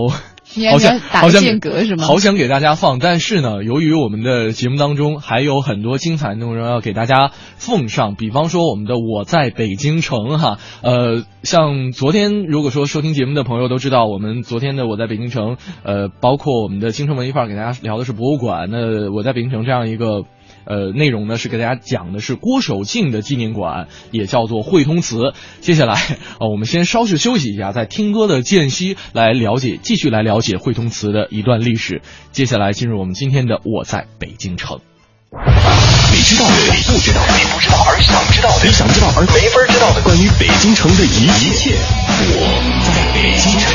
[0.56, 20.24] 你好想你要打好想间隔是吗好想给大家放，但是呢，由于我们的节目当中还有很多精彩内容要给大家奉上，比方说我们的《我在北京城》哈，呃，像昨天如果说收听节目的朋友都知道，我们昨天的《我在北京城》，呃，包括我们的京城文艺范儿给大家聊的是博物馆，那我在北京城这样一个。
[20.68, 25.34] 呃，内容呢是给大家讲的是郭守敬的纪念馆，也叫做汇通祠。
[25.62, 32.02] 接下来啊、呃我们先稍事休息一下，在听歌的间隙来了解，继续来了解汇通祠的一段历史。
[32.32, 34.78] 接下来进入我们今天的《我在北京城》。
[36.10, 42.48] 你知道的，你不知道，你不知道而想知道的，你想知道而没法知道的，关于北京城的一一切，我
[42.86, 43.67] 在北京城。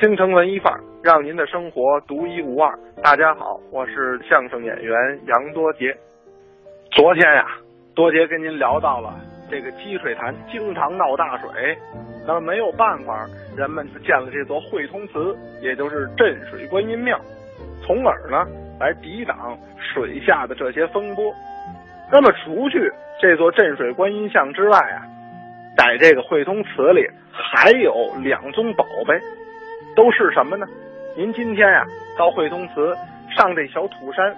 [0.00, 2.76] 京城文艺范儿，让您的生活独一无二。
[3.00, 5.96] 大家好，我是相声演员杨多杰。
[6.90, 7.46] 昨天呀、
[7.94, 9.14] 多杰跟您聊到了
[9.48, 11.78] 这个积水潭经常闹大水，
[12.26, 13.24] 那么没有办法，
[13.56, 17.18] 人们就建了这座汇通祠，也就是镇水观音庙，
[17.86, 18.44] 从而呢
[18.80, 21.32] 来抵挡水下的这些风波。
[22.10, 25.06] 那么除去这座镇水观音像之外啊，
[25.76, 29.14] 在这个汇通祠里还有两宗宝贝。
[29.94, 30.66] 都是什么呢？
[31.16, 31.86] 您今天呀、
[32.18, 32.96] 到汇通祠
[33.36, 34.34] 上这小土山，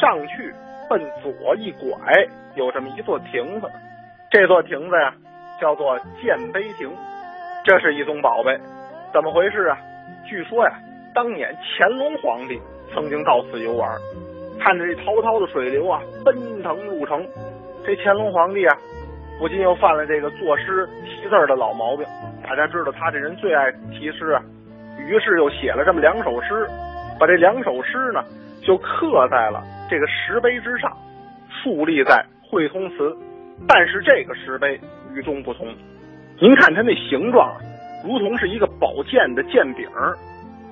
[0.00, 0.52] 上去
[0.88, 2.26] 奔左一拐，
[2.56, 3.68] 有这么一座亭子。
[4.30, 5.14] 这座亭子呀，
[5.60, 6.90] 叫做建碑亭，
[7.64, 8.58] 这是一宗宝贝。
[9.12, 9.78] 怎么回事啊？
[10.24, 10.72] 据说呀，
[11.14, 12.60] 当年乾隆皇帝
[12.92, 13.88] 曾经到此游玩，
[14.58, 17.24] 看着这滔滔的水流啊，奔腾入城。
[17.84, 18.76] 这乾隆皇帝啊，
[19.38, 22.06] 不禁又犯了这个作诗题字的老毛病。
[22.42, 24.42] 大家知道他这人最爱题诗啊，
[24.98, 26.66] 于是又写了这么两首诗，
[27.18, 28.24] 把这两首诗呢
[28.62, 30.96] 就刻在了这个石碑之上，
[31.48, 33.16] 竖立在汇通祠。
[33.68, 34.80] 但是这个石碑
[35.14, 35.68] 与众不同，
[36.40, 37.56] 您看它那形状，
[38.04, 40.16] 如同是一个宝剑的剑柄儿，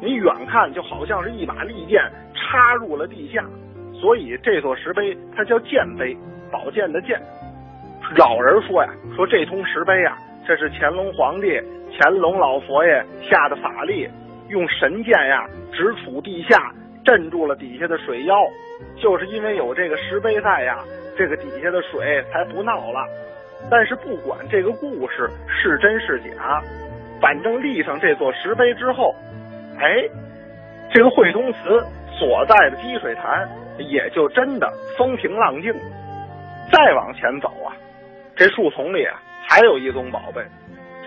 [0.01, 2.03] 你远看就好像是一把利剑
[2.35, 3.45] 插入了地下，
[4.01, 6.17] 所以这座石碑它叫剑碑，
[6.51, 7.21] 宝剑的剑。
[8.17, 10.17] 老人说呀，说这通石碑呀，
[10.49, 11.61] 这是乾隆皇帝、
[11.99, 14.09] 乾隆老佛爷下的法力，
[14.49, 16.73] 用神剑呀直杵地下，
[17.05, 18.37] 镇住了底下的水妖。
[18.97, 20.79] 就是因为有这个石碑在呀，
[21.17, 23.05] 这个底下的水才不闹了。
[23.71, 26.63] 但是不管这个故事是真是假，
[27.21, 29.15] 反正立上这座石碑之后，
[29.79, 30.09] 哎，
[30.91, 31.59] 这个汇通祠
[32.19, 33.47] 所在的积水潭
[33.79, 35.75] 也就真的风平浪静。
[36.73, 37.77] 再往前走啊，
[38.35, 40.41] 这树丛里啊还有一宗宝贝，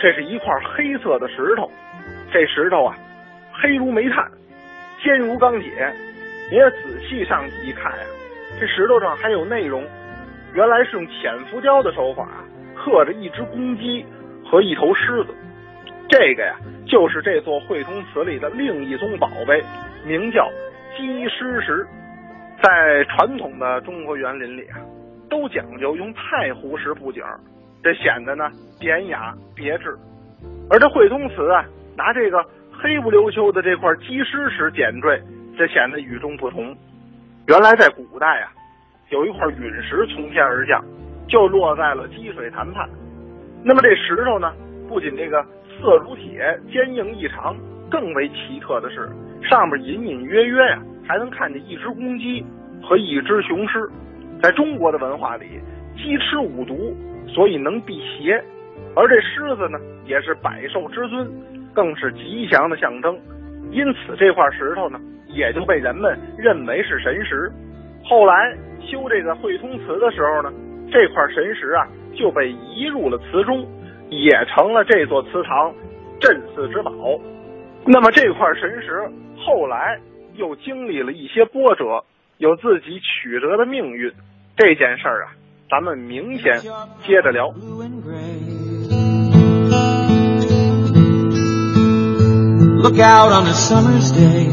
[0.03, 1.71] 这是一块黑色的石头，
[2.29, 2.93] 这石头啊
[3.53, 4.29] 黑如煤炭，
[5.01, 5.71] 坚如钢铁。
[6.51, 8.03] 您仔细上去一看呀、
[8.59, 9.81] 这石头上还有内容，
[10.53, 12.27] 原来是用浅浮雕的手法
[12.75, 14.05] 刻着一只公鸡
[14.43, 15.33] 和一头狮子。
[16.09, 19.63] 这个呀，就是这座汇通祠里的另一宗宝贝，
[20.05, 20.51] 名叫
[20.97, 21.87] 鸡狮石。
[22.61, 24.75] 在传统的中国园林里啊，
[25.29, 27.23] 都讲究用太湖石布景，
[27.83, 29.95] 这显得呢典雅别致。
[30.69, 31.65] 而这汇通祠啊，
[31.97, 35.21] 拿这个黑不溜秋的这块鸡尸石点缀，
[35.57, 36.75] 这显得与众不同。
[37.47, 38.51] 原来在古代啊，
[39.09, 40.83] 有一块陨石从天而降，
[41.27, 42.89] 就落在了积水潭畔。
[43.63, 44.53] 那么这石头呢，
[44.87, 45.45] 不仅这个
[45.81, 47.55] 色如铁，坚硬异常。
[47.91, 49.07] 更为奇特的是，
[49.47, 52.43] 上面隐隐约约呀，还能看见一只公鸡
[52.81, 53.87] 和一只雄狮。
[54.41, 55.59] 在中国的文化里，
[55.95, 56.95] 鸡吃五毒，
[57.33, 58.41] 所以能辟邪，
[58.95, 61.27] 而这狮子呢，也是百兽之尊，
[61.73, 63.19] 更是吉祥的象征。
[63.71, 67.51] 因此，这块石头呢，也就被人们认为是神石。
[68.05, 70.53] 后来修这个汇通祠的时候呢，
[70.91, 73.65] 这块神石啊，就被移入了祠中，
[74.09, 75.73] 也成了这座祠堂
[76.19, 76.91] 镇寺之宝。
[77.85, 79.01] 那么这块神石
[79.37, 79.99] 后来
[80.35, 82.03] 又经历了一些波折，
[82.37, 84.11] 有自己曲折的命运。
[84.55, 85.33] 这件事儿啊，
[85.72, 86.60] 咱们明天
[87.06, 87.52] 接着聊。
[92.80, 94.46] Look out on a summer's day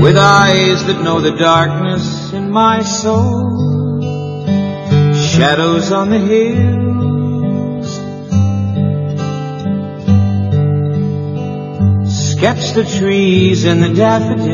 [0.00, 4.00] with eyes that know the darkness in my soul.
[5.14, 6.84] Shadows on the hills.
[12.06, 14.47] Sketch the trees and the daffodils.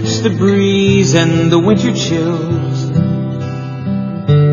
[0.00, 2.88] Catch the breeze and the winter chills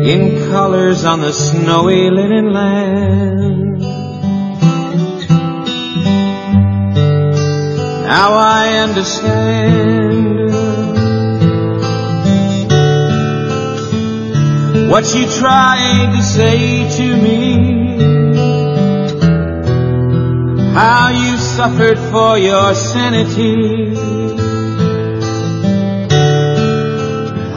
[0.06, 3.78] in colors on the snowy linen land.
[8.04, 10.50] Now I understand
[14.90, 17.96] what you tried to say to me.
[20.74, 23.97] How you suffered for your sanity.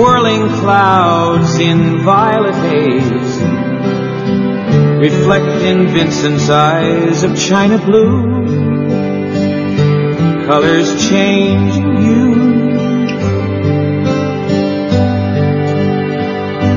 [0.00, 3.36] Swirling clouds in violet haze
[4.98, 8.22] reflect in Vincent's eyes of china blue.
[10.46, 12.34] Colors change in hue.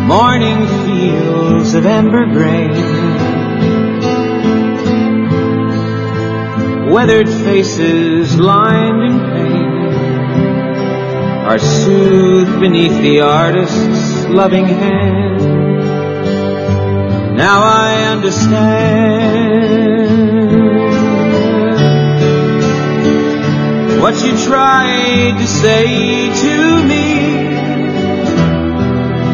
[0.06, 2.74] Morning fields of amber grain.
[6.92, 9.23] Weathered faces lined in
[11.44, 15.42] are soothed beneath the artist's loving hand.
[17.36, 19.34] Now I understand
[24.02, 27.04] what you tried to say to me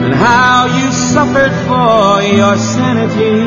[0.05, 3.39] and how you suffered for your sanity.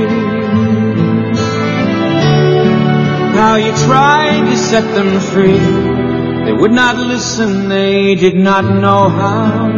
[3.35, 5.82] How you tried to set them free.
[6.45, 9.72] They would not listen, they did not know how.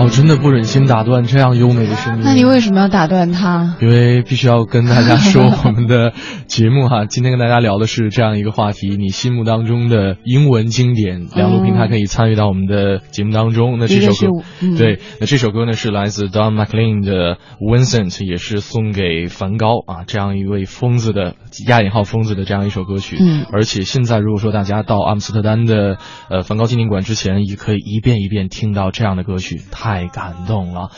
[0.00, 2.22] 哦，真的不忍心打断这样优美的声音。
[2.24, 3.76] 那你为什么要打断他？
[3.82, 6.12] 因为必须要跟大家说， 我们的
[6.46, 11.28] 节目哈，今天跟大家聊的是这样一个话题：你心目当中的英文经典。
[11.34, 13.78] 两路平台可以参与到我们的节目当中。
[13.78, 21.34] 那这首歌，嗯、对，那这首歌呢是来自 Don McLean 的 Vincent，也是送给梵高啊这样一位疯子的
[21.66, 23.18] 亚引号疯子的这样一首歌曲。
[23.20, 25.98] 嗯，而且现在如果说大家到阿姆斯特丹的
[26.30, 29.60] 呃梵高纪念馆之前，也可以一遍一遍听到这样的歌曲。
[29.90, 30.88] 太感动了。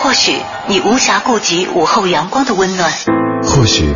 [0.00, 0.36] 或许
[0.68, 2.92] 你无暇顾及午后阳光的温暖，
[3.42, 3.94] 或许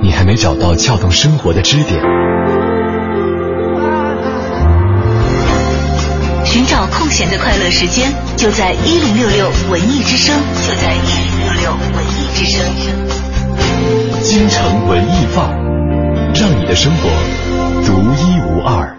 [0.00, 2.00] 你还没找到撬动生活的支点。
[6.44, 12.64] 寻找空闲的快乐时间，就在一零六六文艺之声，就在一零六六文艺之声。
[14.22, 15.73] 京城文艺范儿，
[16.36, 17.08] 让你的生活
[17.86, 18.98] 独一无二。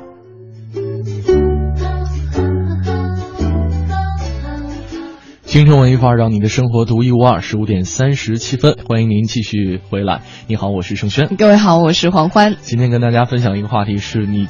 [5.44, 7.42] 青春文艺范儿，让你的生活独一无二。
[7.42, 10.22] 十五点三十七分，欢迎您继续回来。
[10.48, 11.36] 你好，我是盛轩。
[11.36, 12.56] 各位好，我是黄欢。
[12.62, 14.48] 今天跟大家分享一个话题，是你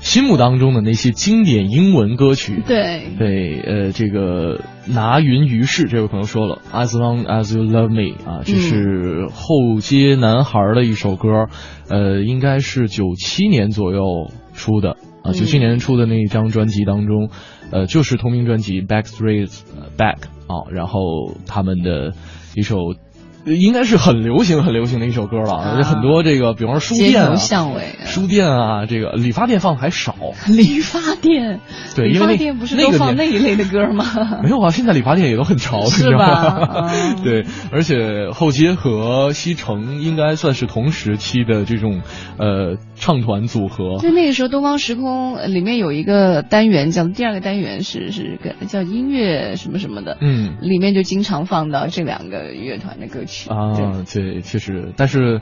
[0.00, 2.62] 心目当中的那些经典英文歌曲。
[2.66, 11.46] 对对，呃，这个拿云于世，这位朋友说了，As long as you love me 啊，这是后街男孩的一首歌，
[11.88, 17.30] 呃，应该是九七年左右出的啊，九七年出的那一张专辑当中，
[17.72, 19.50] 呃，就是同名专辑 Backstreet
[19.98, 22.12] Back 啊，然后他们的
[22.54, 22.94] 一首
[23.46, 25.54] 应该是很流行、很流行的一首歌了。
[25.54, 30.16] 啊很多这个，比方说书街头店啊、巷尾，书店啊，这个理发店放的还少。
[30.48, 31.60] 理发店，
[31.94, 34.04] 对，因为理发店不是都放那一类的歌吗？
[34.42, 36.90] 没有啊，现在理发店也都很潮，是吧
[37.22, 42.02] 对，而且后街和西城应该算是同时期的这种
[42.38, 43.98] 呃唱团组合。
[44.00, 53.35] 就那个时候，东方时空呃里面有一个单元，叫第二个单元是是个叫音乐什么什么的，嗯里面就经常放到这两个乐团的歌曲。
[53.44, 55.40] 对啊，对，确实，但是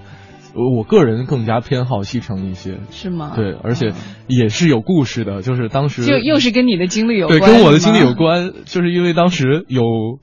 [0.54, 2.78] 我我个人更加偏好西城一些。
[2.90, 3.32] 是吗？
[3.34, 3.92] 对，而且
[4.26, 9.82] 也是有故事的，就是当时就又是跟你的经历有对，关，跟我的经历有关，就是因为当时有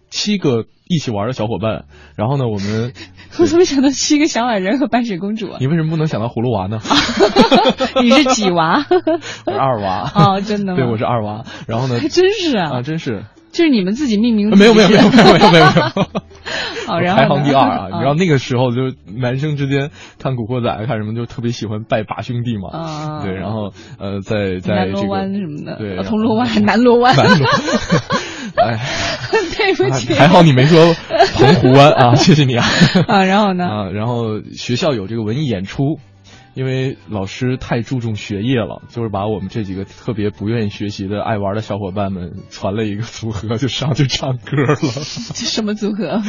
[0.09, 2.93] 七个一起玩的小伙伴，然后呢，我们
[3.39, 5.57] 我怎么想到七个小矮人和白雪公主啊？
[5.59, 6.79] 你为什么不能想到葫芦娃呢？
[8.03, 8.83] 你是几娃？
[9.45, 10.11] 我是二娃。
[10.13, 10.77] 哦，真的吗？
[10.77, 11.43] 对，我是二娃。
[11.67, 11.99] 然后呢？
[11.99, 13.23] 还真是啊，啊，真是。
[13.51, 15.71] 就是你们自己命名没有没有没有没有没有没有没
[17.01, 17.87] 然后排行第二啊！
[17.91, 22.69] 嗯你知道那个时候就是男生之间看《古惑仔》看什么，就特别喜欢拜把兄弟嘛。
[22.77, 27.15] 啊对，然后呃，在在南锣这个湾什么的，对啊，铜锣湾、南锣湾。
[27.15, 27.47] 南锣。
[28.57, 28.77] 哎，
[29.57, 30.93] 对不起，还好你没说
[31.35, 32.65] 澎湖湾啊，谢谢你啊。
[33.07, 33.63] 啊，然后呢？
[33.65, 35.99] 啊，然后学校有这个文艺演出。
[36.53, 44.75] 因为老师太注重学业了，就是把我们这几个特别不愿意学习的、爱玩的小伙伴们传了一个组合，就上去唱歌了。
[44.75, 46.21] 这什么组合？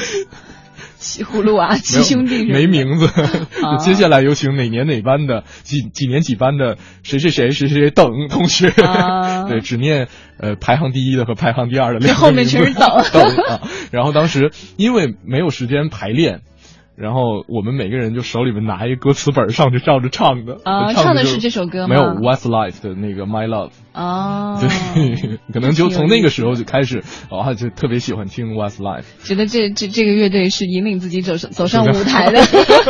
[0.97, 3.07] 七葫芦娃、七兄弟没名字。
[3.07, 8.69] 啊接下来有请哪年哪班的几几年几班的谁谁谁谁谁谁等同学。
[8.69, 10.09] 啊对，只念
[10.39, 13.61] 呃排行第一的和排行第二的两个后面全是等等啊。
[13.91, 16.43] 然后当时因为没有时间排练。
[16.95, 21.89] 然后我们每个人就手里面拿一个歌词本上去照着唱的啊，唱的是这首歌吗？
[21.89, 32.41] 没有 Westlife 的那个 My Love 啊， 对，可能就从那个时候就开始啊，就特别喜欢听 Westlife，觉得这这这个乐队是引领自己走上走上舞台的，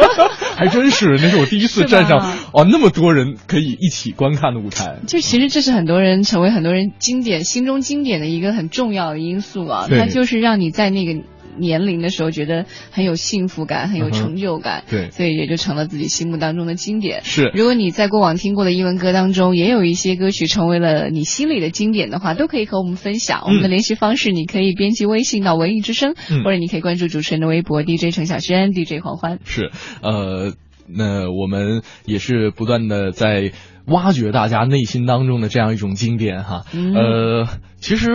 [0.59, 2.19] 还真是，那是我第一次站上
[2.53, 4.99] 哦那么多人可以一起观看的舞台。
[5.07, 11.23] 就其实这是很多人成为很多人经典心中经典的一个很重要的因素啊，它就是让你在那个。
[11.59, 17.23] 年龄的时候觉得很有幸福感，很有成就感，嗯、对，所以也就成了自己心目当中的经典。
[17.25, 23.41] 是，如果你在过往听过的英文歌当中，也有一些歌曲成为了你心里的经典的话，都可以和我们分享。
[23.41, 29.39] 嗯、我们的联系方式，你可以编辑微信到文艺之声，嗯、或者你可以关注主持人的微博 DJ 程小轩、DJ 黄欢。
[29.45, 29.71] 是，
[30.03, 30.55] 呃，
[30.89, 33.53] 那我们也是不断的在
[33.87, 36.65] 挖掘大家内心当中的这样一种经典哈。
[36.73, 38.11] 嗯、呃，其实。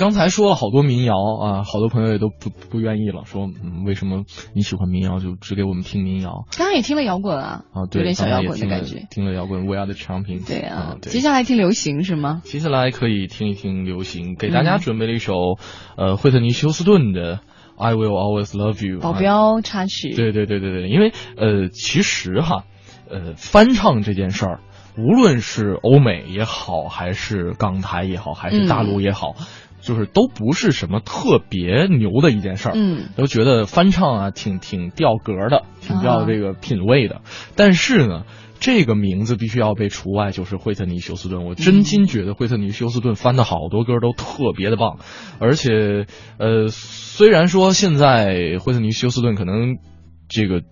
[0.00, 4.24] 刚才说了好多民谣啊，好多朋友也都不不愿意了，说嗯，为什么
[4.54, 6.46] 你喜欢民谣就只给我们听民谣？
[6.56, 9.06] 刚刚也听了摇滚啊，啊，对，有点小摇滚的感觉。
[9.10, 10.48] 听了摇滚，We Are the Champions。
[10.48, 12.40] 对啊，啊对接下来听流行是吗？
[12.44, 15.34] 接下来可以听一听流行，给大家准备了一首、
[15.98, 17.40] 嗯、呃惠特尼休斯顿的。
[17.76, 20.14] I will always love you，保镖插曲。
[20.14, 22.64] 对对对对对，因为呃，其实哈，
[23.10, 24.60] 呃，翻唱这件事儿，
[24.96, 29.34] 无论是欧美也好，还是港台也好，还是大陆也好。
[29.38, 29.46] 嗯
[29.80, 37.16] 就是都不是什么特别牛的一件事儿，嗯，都觉得翻唱啊挺挺掉格的，挺掉这个品味的。
[37.16, 37.22] 啊、
[37.56, 38.24] 但是呢，
[38.60, 41.44] 这个名字必须要被除外，就是惠特尼休斯顿。
[41.44, 44.98] 我真心觉得惠特尼休斯顿翻的好多歌都特别的棒，
[45.38, 46.06] 而且
[46.38, 49.78] 呃，虽然说现在惠特尼休斯顿可能
[50.28, 50.62] 这个。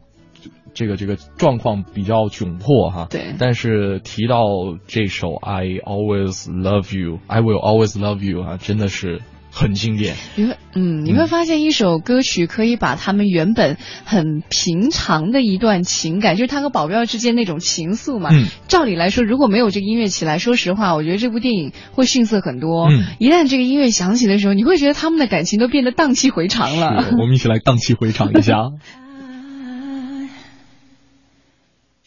[0.75, 3.35] 这个这个状况比较窘迫哈，对。
[3.39, 4.45] 但是提到
[4.87, 10.15] 这首 I always love you, I will always love you 啊，真的是很经典。
[10.37, 18.31] 你会嗯，你会发现一首歌曲可以把他们原本很平常的一段情感，就是他和保镖之间那种情愫嘛。
[18.33, 18.47] 嗯。
[18.69, 22.89] 照理来说，如果没有这个音乐起来，说实话，我觉得这部电影会逊色很多。
[22.91, 23.05] 嗯。
[23.19, 27.05] 一旦这个音乐响起的时候，你会觉得他们的感情都变得荡气回肠了。
[27.19, 28.55] 我们一起来荡气回肠一下。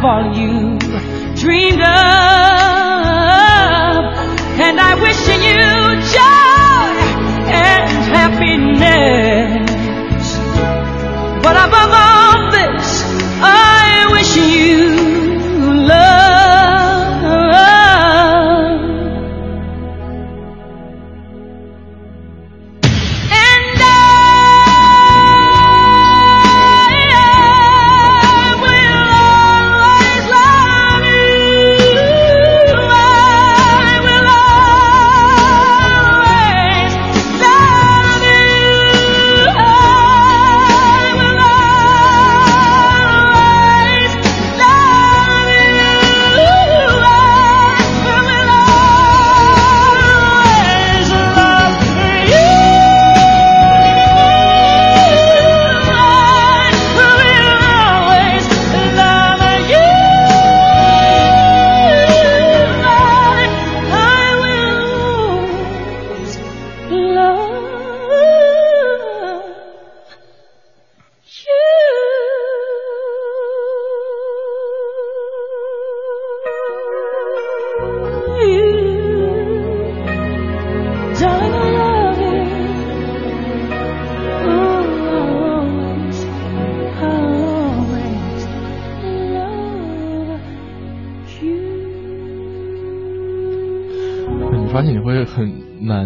[0.00, 0.78] Have all you
[1.34, 1.88] dreamed of.
[4.60, 5.58] And I wish you
[6.14, 6.92] joy
[7.50, 9.17] and happiness.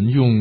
[0.09, 0.32] 用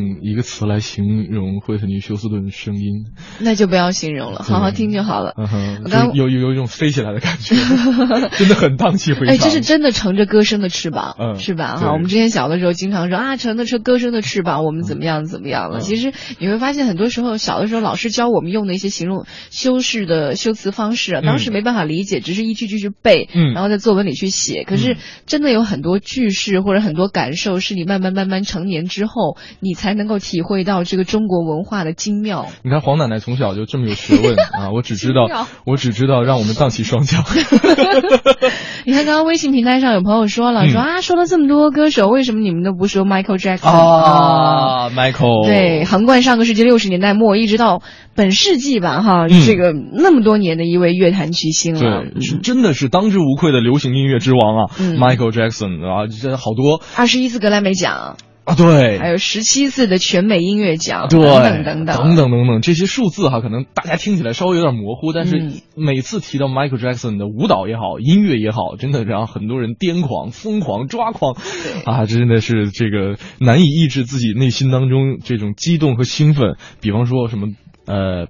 [0.42, 3.06] 个词来形容惠特尼休斯顿的声音，
[3.40, 5.34] 那就不要形容了，好好听就好了。
[5.38, 7.54] 嗯刚有有有一种飞起来的感觉，
[8.36, 9.34] 真的很荡气回肠。
[9.34, 11.76] 哎，这是真的乘着歌声的翅膀，嗯是吧？
[11.76, 15.78] 哈，我们之前小的时候经常说啊，乘着车歌声的翅膀，我们怎么样怎么样了。
[15.78, 24.64] 嗯其实你会发现，很多时候小的时候老师教我们用的一些形容修饰的修辞方式当时没办法理解，只是一句句去背，嗯然后在作文里去写。
[24.64, 32.46] 可是真的有很多句式或者很多感受，是你慢慢慢慢成年之后，你才能够体会到这个中国文化的精妙。
[32.64, 34.70] 你看黄奶奶从小就这么有学问啊！
[34.74, 37.22] 我只知道，我只知道让我们荡起双桨。
[38.84, 40.70] 你看，刚刚微信平台上有朋友说了，嗯。
[40.70, 47.82] 说啊，说了这么多歌手，为什么你们都不说 Michael Jackson 啊，Michael，对，横贯上个世纪六十年代末，一直到
[48.14, 49.42] 本世纪吧，哈，嗯。
[49.46, 51.80] 这个那么多年的一位乐坛巨星了。
[51.80, 54.98] 对，是真的是当之无愧的流行音乐之王啊、嗯。
[54.98, 56.80] M i c h a e l Jackson 啊，这好多。
[56.96, 61.96] 二十一次格莱美奖，啊，对，还有十七次的全美音乐奖，对，等等等等。
[61.96, 65.52] 等等等等，这些数字哈，可能大家听起来稍微有点模糊，但是嗯。
[65.74, 71.36] 每次提到 Michael Jackson 的舞蹈也好，音乐也好，真的让很多人癫狂、疯狂、抓狂。
[71.84, 72.04] 啊！
[72.04, 76.56] 真的是这个难以抑制自己内心当中这种激动和兴奋。
[76.80, 77.48] 比方说什么
[77.86, 78.26] 呃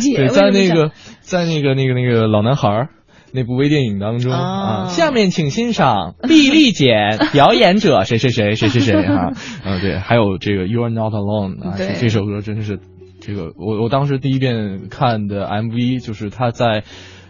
[0.02, 0.90] 这样在那个
[1.20, 2.88] 在那个那个那个老男孩儿
[3.34, 6.94] 那部微电影当中哦啊，下面请欣赏 丽丽姐
[7.32, 9.32] 表演者谁谁谁谁谁谁哈，
[9.66, 12.78] 啊对，还有这个 You Are Not Alone 啊，这这首歌真是
[13.20, 16.84] 这个我我当时第一遍看的 MV 就是他在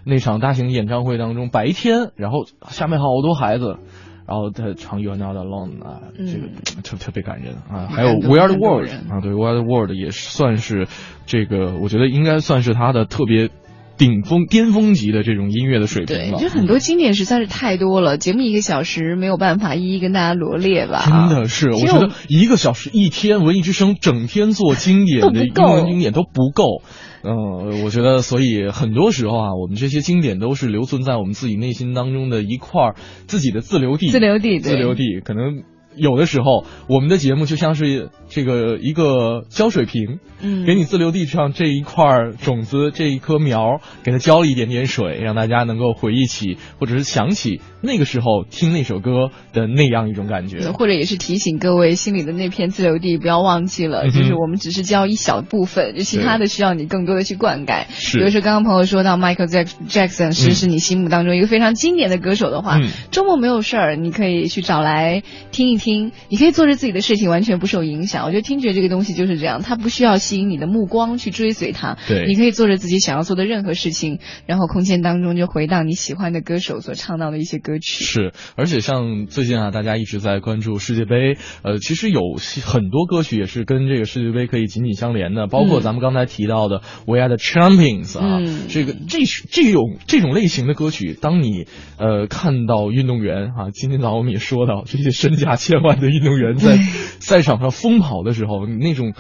[0.05, 3.79] 那场大型演唱会当中白天，然后下面好多孩子。
[4.27, 6.47] 然后他唱 You Are Not Alone 啊，嗯这个
[6.83, 7.89] 特特别感人啊。
[7.91, 10.89] 还有动 We Are the World 啊，对 We Are the World 也算是
[11.27, 13.51] 这个，我觉得应该算是他的特别
[13.97, 16.39] 顶峰、巅峰级的这种音乐的水平对，了。
[16.39, 21.05] 就很多经典实在是太多了，节目一个小时没有办法一一跟大家罗列吧。
[21.07, 26.83] 真的是，我觉得一个小时一天，文艺之声整天做经典的英文经典都不够。
[27.27, 32.95] 嗯、我觉得，所以很多时候啊，我们这些经典都是留存在我们自己内心当中的一块儿
[33.27, 34.11] 自己的自留地。
[34.11, 35.63] 自留地对自留地，可能
[35.97, 40.65] 有的时候我们的节目就像是这个一个浇水瓶，嗯。
[40.65, 50.71] 给你自留地上这一块儿种子，这一棵苗，给它浇了一点点水，让大家能够回忆起或者是想起那个时候听那首歌的那样一种感觉。
[50.71, 57.85] 或者也是提醒各位心里的那片自留地不要忘记了，嗯就是我们只是浇一小部分，就其他的需要你更多的去灌溉。
[57.91, 58.19] 是。
[58.19, 62.89] 比如说刚刚朋友说到 Michael Jack- Jackson 是、嗯是你心目当中一个非常经典的歌手的话，嗯。
[63.11, 68.25] 周末没有事儿，你可以去找来听一听，你可以做着自己的事情，完全不受影响。
[68.25, 78.05] 我觉得听觉这个东西就是这样，它不需要吸引你的目光去追随它，对你可以做着自己想要做的任何事情，然后空间当中就回荡你喜欢的歌手所唱到的一些歌曲。
[78.05, 82.21] 是，而且像最近啊，大家一直在关注世界杯，呃，其实有
[82.65, 89.21] 很多歌曲也是跟这个世界杯可以紧紧相连的，包括嗯咱们刚才提到的《We Are the Champions》啊，嗯这个这
[89.51, 91.67] 这种这种类型的歌曲，当你
[91.99, 96.77] 呃看到运动员啊，今天早上我们也说到这些身价千万的运动员在
[97.21, 99.13] 赛 场上疯跑的时候，那种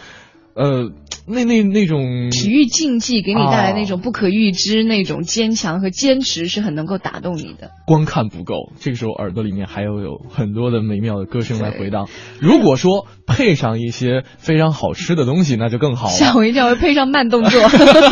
[0.54, 0.90] 呃
[1.26, 7.70] 那那那种体育竞技给你带来啊那种不可预知、那种坚强和坚持，是很能够打动你的。
[7.86, 12.08] 光看不够，这个时候耳朵里面还要有很多的美妙的歌声来回荡。
[12.40, 16.12] 如果说配上一些非常好吃的东西，那就更好了。
[16.12, 17.60] 吓我一跳，会配上慢动作。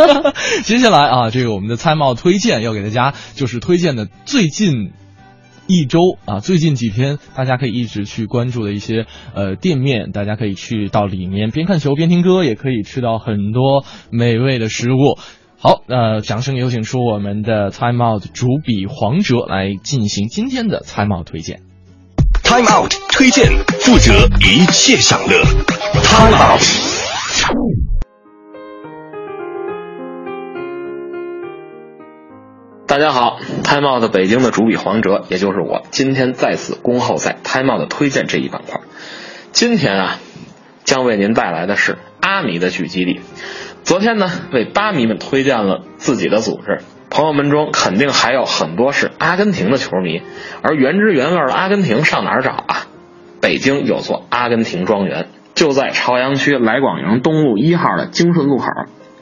[0.64, 4.92] 接下来啊，这个我们的菜帽推荐要给大家就是推荐的最近。
[5.72, 15.18] 一周啊，最近几天大家可以一直去关注的一些呃店面，大家可以去到里面边看球边听歌，也可以吃到很多美味的食物。
[15.58, 21.62] 好，呃，掌声有请出我们的 Time Out 主笔黄哲来进行今天的 Time Out 推荐。
[22.42, 23.50] Time Out 推荐，
[23.80, 25.42] 负责一切享乐。
[26.02, 27.91] Time Out。
[32.92, 38.82] 大家好，Time Out 北京的主笔黄哲，也就是我，今天再次恭候在 Time Out 推荐这一板块。
[39.50, 40.18] 今天啊，
[40.84, 43.22] 将为您带来的是阿迷的聚集地。
[43.82, 50.20] 昨天呢，为巴迷们推荐了自己的组织，朋友们中肯定还有很多是阿根廷的球迷，
[50.62, 52.86] 而原汁原味的阿根廷上哪儿找啊？
[53.40, 58.66] 北京有座阿根廷庄园，就在朝阳区来广营东路一号的京顺路口。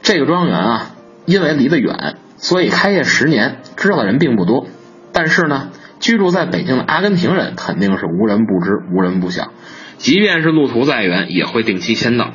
[0.02, 0.90] 这个庄园啊，
[1.24, 4.66] 因为离得远，所以开业十年，知道的人并不多。
[5.12, 5.68] 但是呢，
[5.98, 9.52] 居住在北京的阿根廷人肯定是无人不知、无人不晓，
[9.98, 12.32] 即便是路途再远，也会定期签到。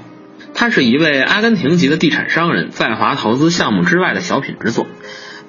[0.54, 4.86] 他是一位阿根廷籍的地产商人在华投资项目之外的小品之作，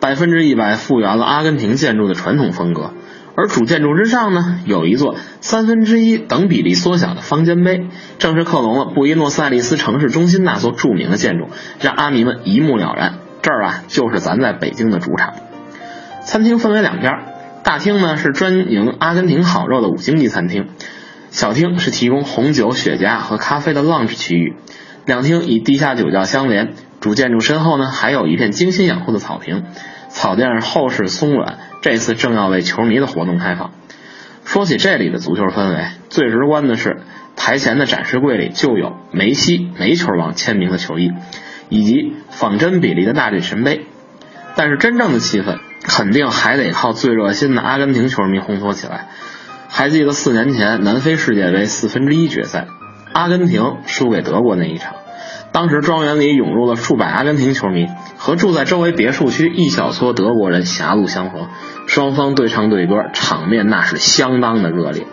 [0.01, 2.93] 百分之一百复原了阿根廷建筑的传统风格。
[3.37, 7.89] 而主建筑之上呢，有一座三分之一等比例缩小的方尖碑，
[8.19, 11.49] 正是克隆了布宜诺斯艾利斯城市中心那座著名的建筑，
[11.81, 13.19] 让阿迷们一目了然。
[13.47, 15.35] 这儿啊，就是咱在北京的主场。
[16.25, 17.13] 餐厅分为两边，
[17.63, 20.67] 大厅呢是专营阿根廷好肉的五星级餐厅，
[21.31, 24.57] 小厅是提供红酒、雪茄和咖啡的 lounge 区域。
[25.05, 29.63] 两厅以地下酒窖相连，主建筑身后呢还有一片精心养护的草坪，
[30.09, 33.71] 草垫是厚实松软，这次正要为球迷的活动开放。
[34.45, 36.97] 说起这里的足球氛围，最直观的是
[37.37, 41.13] 台前的展示柜里就有梅西、梅球王签名的球衣，
[41.69, 43.87] 以及仿真比例的大力神杯。
[44.55, 49.09] 但是真正的气氛肯定还得靠最热心的阿根廷球迷烘托起来。
[49.69, 52.67] 还记得四年前南非世界杯四分之一决赛，
[53.13, 54.95] 阿根廷输给德国那一场，
[55.53, 57.87] 当时庄园里涌入了数百阿根廷球迷，
[58.17, 61.49] 和住在周围别墅区一小撮德国人狭路相逢，
[61.87, 65.07] 双方对唱对歌，场面那是相当的热烈。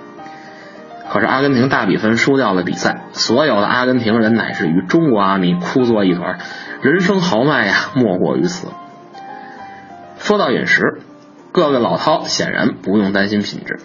[1.13, 6.39] 可是阿根廷大比分输掉了比赛，所有的阿根廷人乃至于中国阿迷哭作一团，
[6.81, 8.69] 人生豪迈呀，莫过于此。
[10.17, 10.81] 说到饮食，
[11.51, 13.77] 各位老饕显然不用担心品质。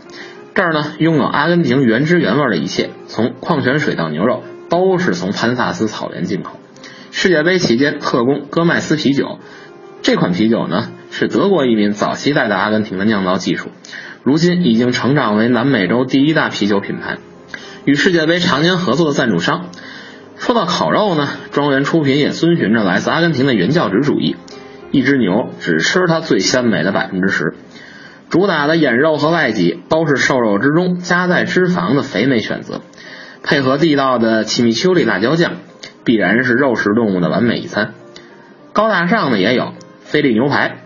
[0.55, 6.59] 这儿呢，拥有阿根廷原汁原味的一切，从矿泉水到牛肉，都是从潘萨斯草原进口。
[7.11, 9.39] 世界杯期间特供戈麦斯啤酒，
[10.01, 13.69] 这款啤酒呢是德国移民早期带到阿根廷的酿造技术，
[14.23, 17.19] 如今已经成长为南美洲第一大啤酒品牌，
[17.85, 19.71] 与世界杯常年合作的赞助商。
[20.37, 24.37] 说到烤肉呢，庄园出品也遵循着来自阿根廷的原教旨主义，
[24.93, 27.55] 一只牛只吃它最鲜美的百分之十，
[28.29, 32.83] 主打的眼肉和外脊都是瘦肉之中加在脂肪的肥美选择，
[33.43, 35.55] 配合地道的奇米丘里辣椒酱，
[36.05, 37.95] 必然是肉食动物的完美一餐。
[38.73, 40.83] 高大上的也有，菲力牛排，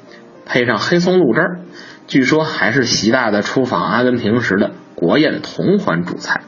[0.47, 1.61] 配上黑松露汁儿，
[2.07, 6.43] 据说还是习大大出访阿根廷时的国宴同款主菜。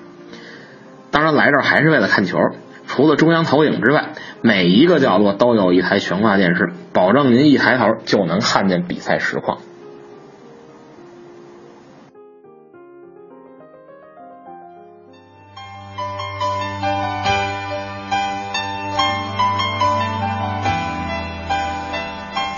[1.11, 2.39] 当然来这儿还是为了看球，
[2.87, 4.11] 除了中央投影之外，
[4.43, 9.59] 每一个角落都有一台悬挂电视，保证您一抬头就能看见比赛实况。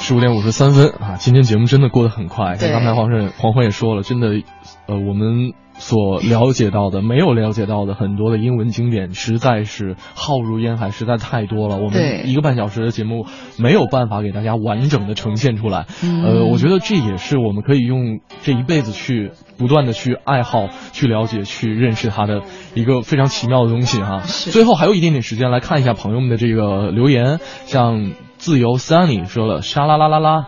[0.00, 1.18] 十五点五十三分啊！
[1.18, 2.56] 今天节目真的过得很快。
[2.56, 4.42] 对刚才黄胜黄欢也说了，真的，
[4.86, 11.78] 呃，我们所了解到的、没有了解到的很多的英文经典，实在是浩如烟海，实在太多了。
[11.78, 13.26] 我们一个半小时的节目
[13.58, 15.86] 没有办法给大家完整的呈现出来。
[16.02, 22.42] 嗯呃，我觉得这也是我们可以用这一辈子去不断的去爱好、去了解、去认识它的
[22.74, 24.20] 一个非常奇妙的东西哈。
[24.26, 30.46] 最后还有一点点时间来看一下朋友们的这个留言，像自由 Sunny 说了沙啦啦啦啦，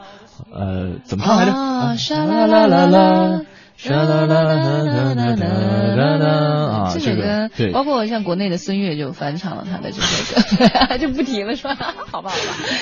[0.53, 1.53] 呃，怎么唱来着？
[2.27, 3.41] 啦啦啦啦。
[3.87, 5.35] 啦啦啦啦啦啦
[5.95, 6.29] 啦啦
[6.69, 10.57] 啊，这首歌个对，包括像国内的孙悦就翻唱了他的这首
[10.89, 11.77] 歌，就不提了是吧？
[11.77, 12.31] 好吧，好吧。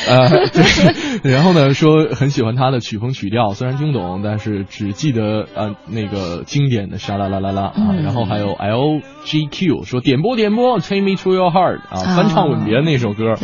[0.09, 7.94] 呃，对，然后呢，说很喜欢他的曲风曲调，虽然听不懂，但是只记得呃那个经典的沙啦啦啦啦啊。
[8.03, 13.34] 然后还有 LGQ 说点播点播，Take Me to Your Heart 啊，翻唱吻别那首歌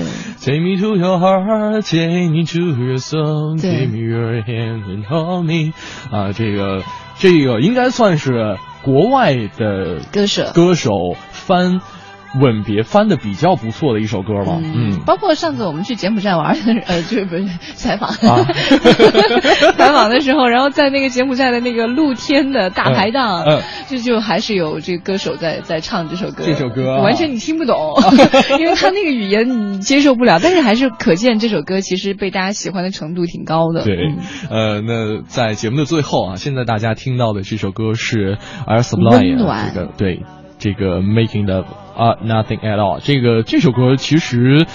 [0.40, 5.44] ，Take Me to Your Heart，Take Me to Your Soul, Take Me Your Hand and Hold
[5.44, 5.72] Me
[6.10, 6.82] 啊，这个
[7.22, 10.90] 这个应该算是国外的歌手歌手
[11.30, 11.80] 翻。
[12.40, 18.44] 吻别翻的比较不错的一首歌吧，嗯，包括上次我们去柬埔寨玩的，呃，就是不是 采访，啊
[19.76, 23.62] 采访的时候，然后在那个柬埔寨的那个露天的大排档，嗯嗯。
[23.88, 27.02] 就就还是有这个歌手在在唱这首歌，这首歌啊。
[27.02, 27.76] 完全你听不懂，
[28.58, 33.84] 因为他那个语言你接受不了，但是还是可见这首歌其实被大家喜欢的程度挺高的。
[33.84, 33.96] 对
[34.50, 40.22] 嗯，呃，那在节目的最后啊，现在大家听到的这首歌是 Air 温 Supply 这个对
[40.58, 41.64] 这个 Making the
[41.94, 44.66] 啊 Nothing at All 这个这首歌其实。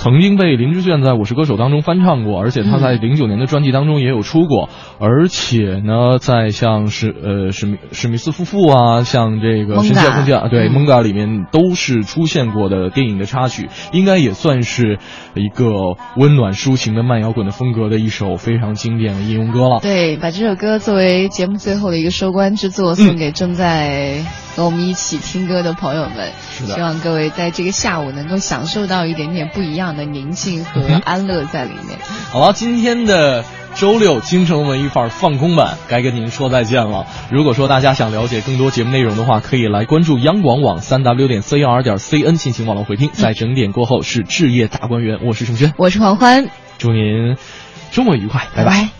[0.00, 4.68] 曾经被林志炫在《我是歌手》当中翻唱过，而且他在零九年的专辑当中也有出过，
[5.00, 15.00] 而且呢，在像是呃史密史密斯夫妇啊，像这个神奇空间对嗯蒙嘎里面都是出现过的电影的插曲，应该也算是
[15.34, 19.80] 一个温暖抒情的慢摇滚的风格的一首非常经典的应用歌了。
[19.82, 24.24] 对，把这首歌作为节目最后的一个收官之作，送给正在
[24.58, 26.32] 和我们一起听歌的朋友们。
[26.50, 31.96] 是的希望各位在这个下午能够享受到一点点不一样的宁静和安乐在里面。
[32.32, 33.44] 好了，今天的
[33.76, 37.06] 周六京城文艺范儿放空版该跟您说再见了。
[37.30, 43.10] 如果说大家想了解更多节目内容的话，可以来关注央广网三 w 点 c r 点 c n 进行网络回听。
[43.12, 47.36] 在整点过后是置业大观园，我是盛轩，我是黄欢，祝您
[47.92, 48.97] 周末愉快，拜拜。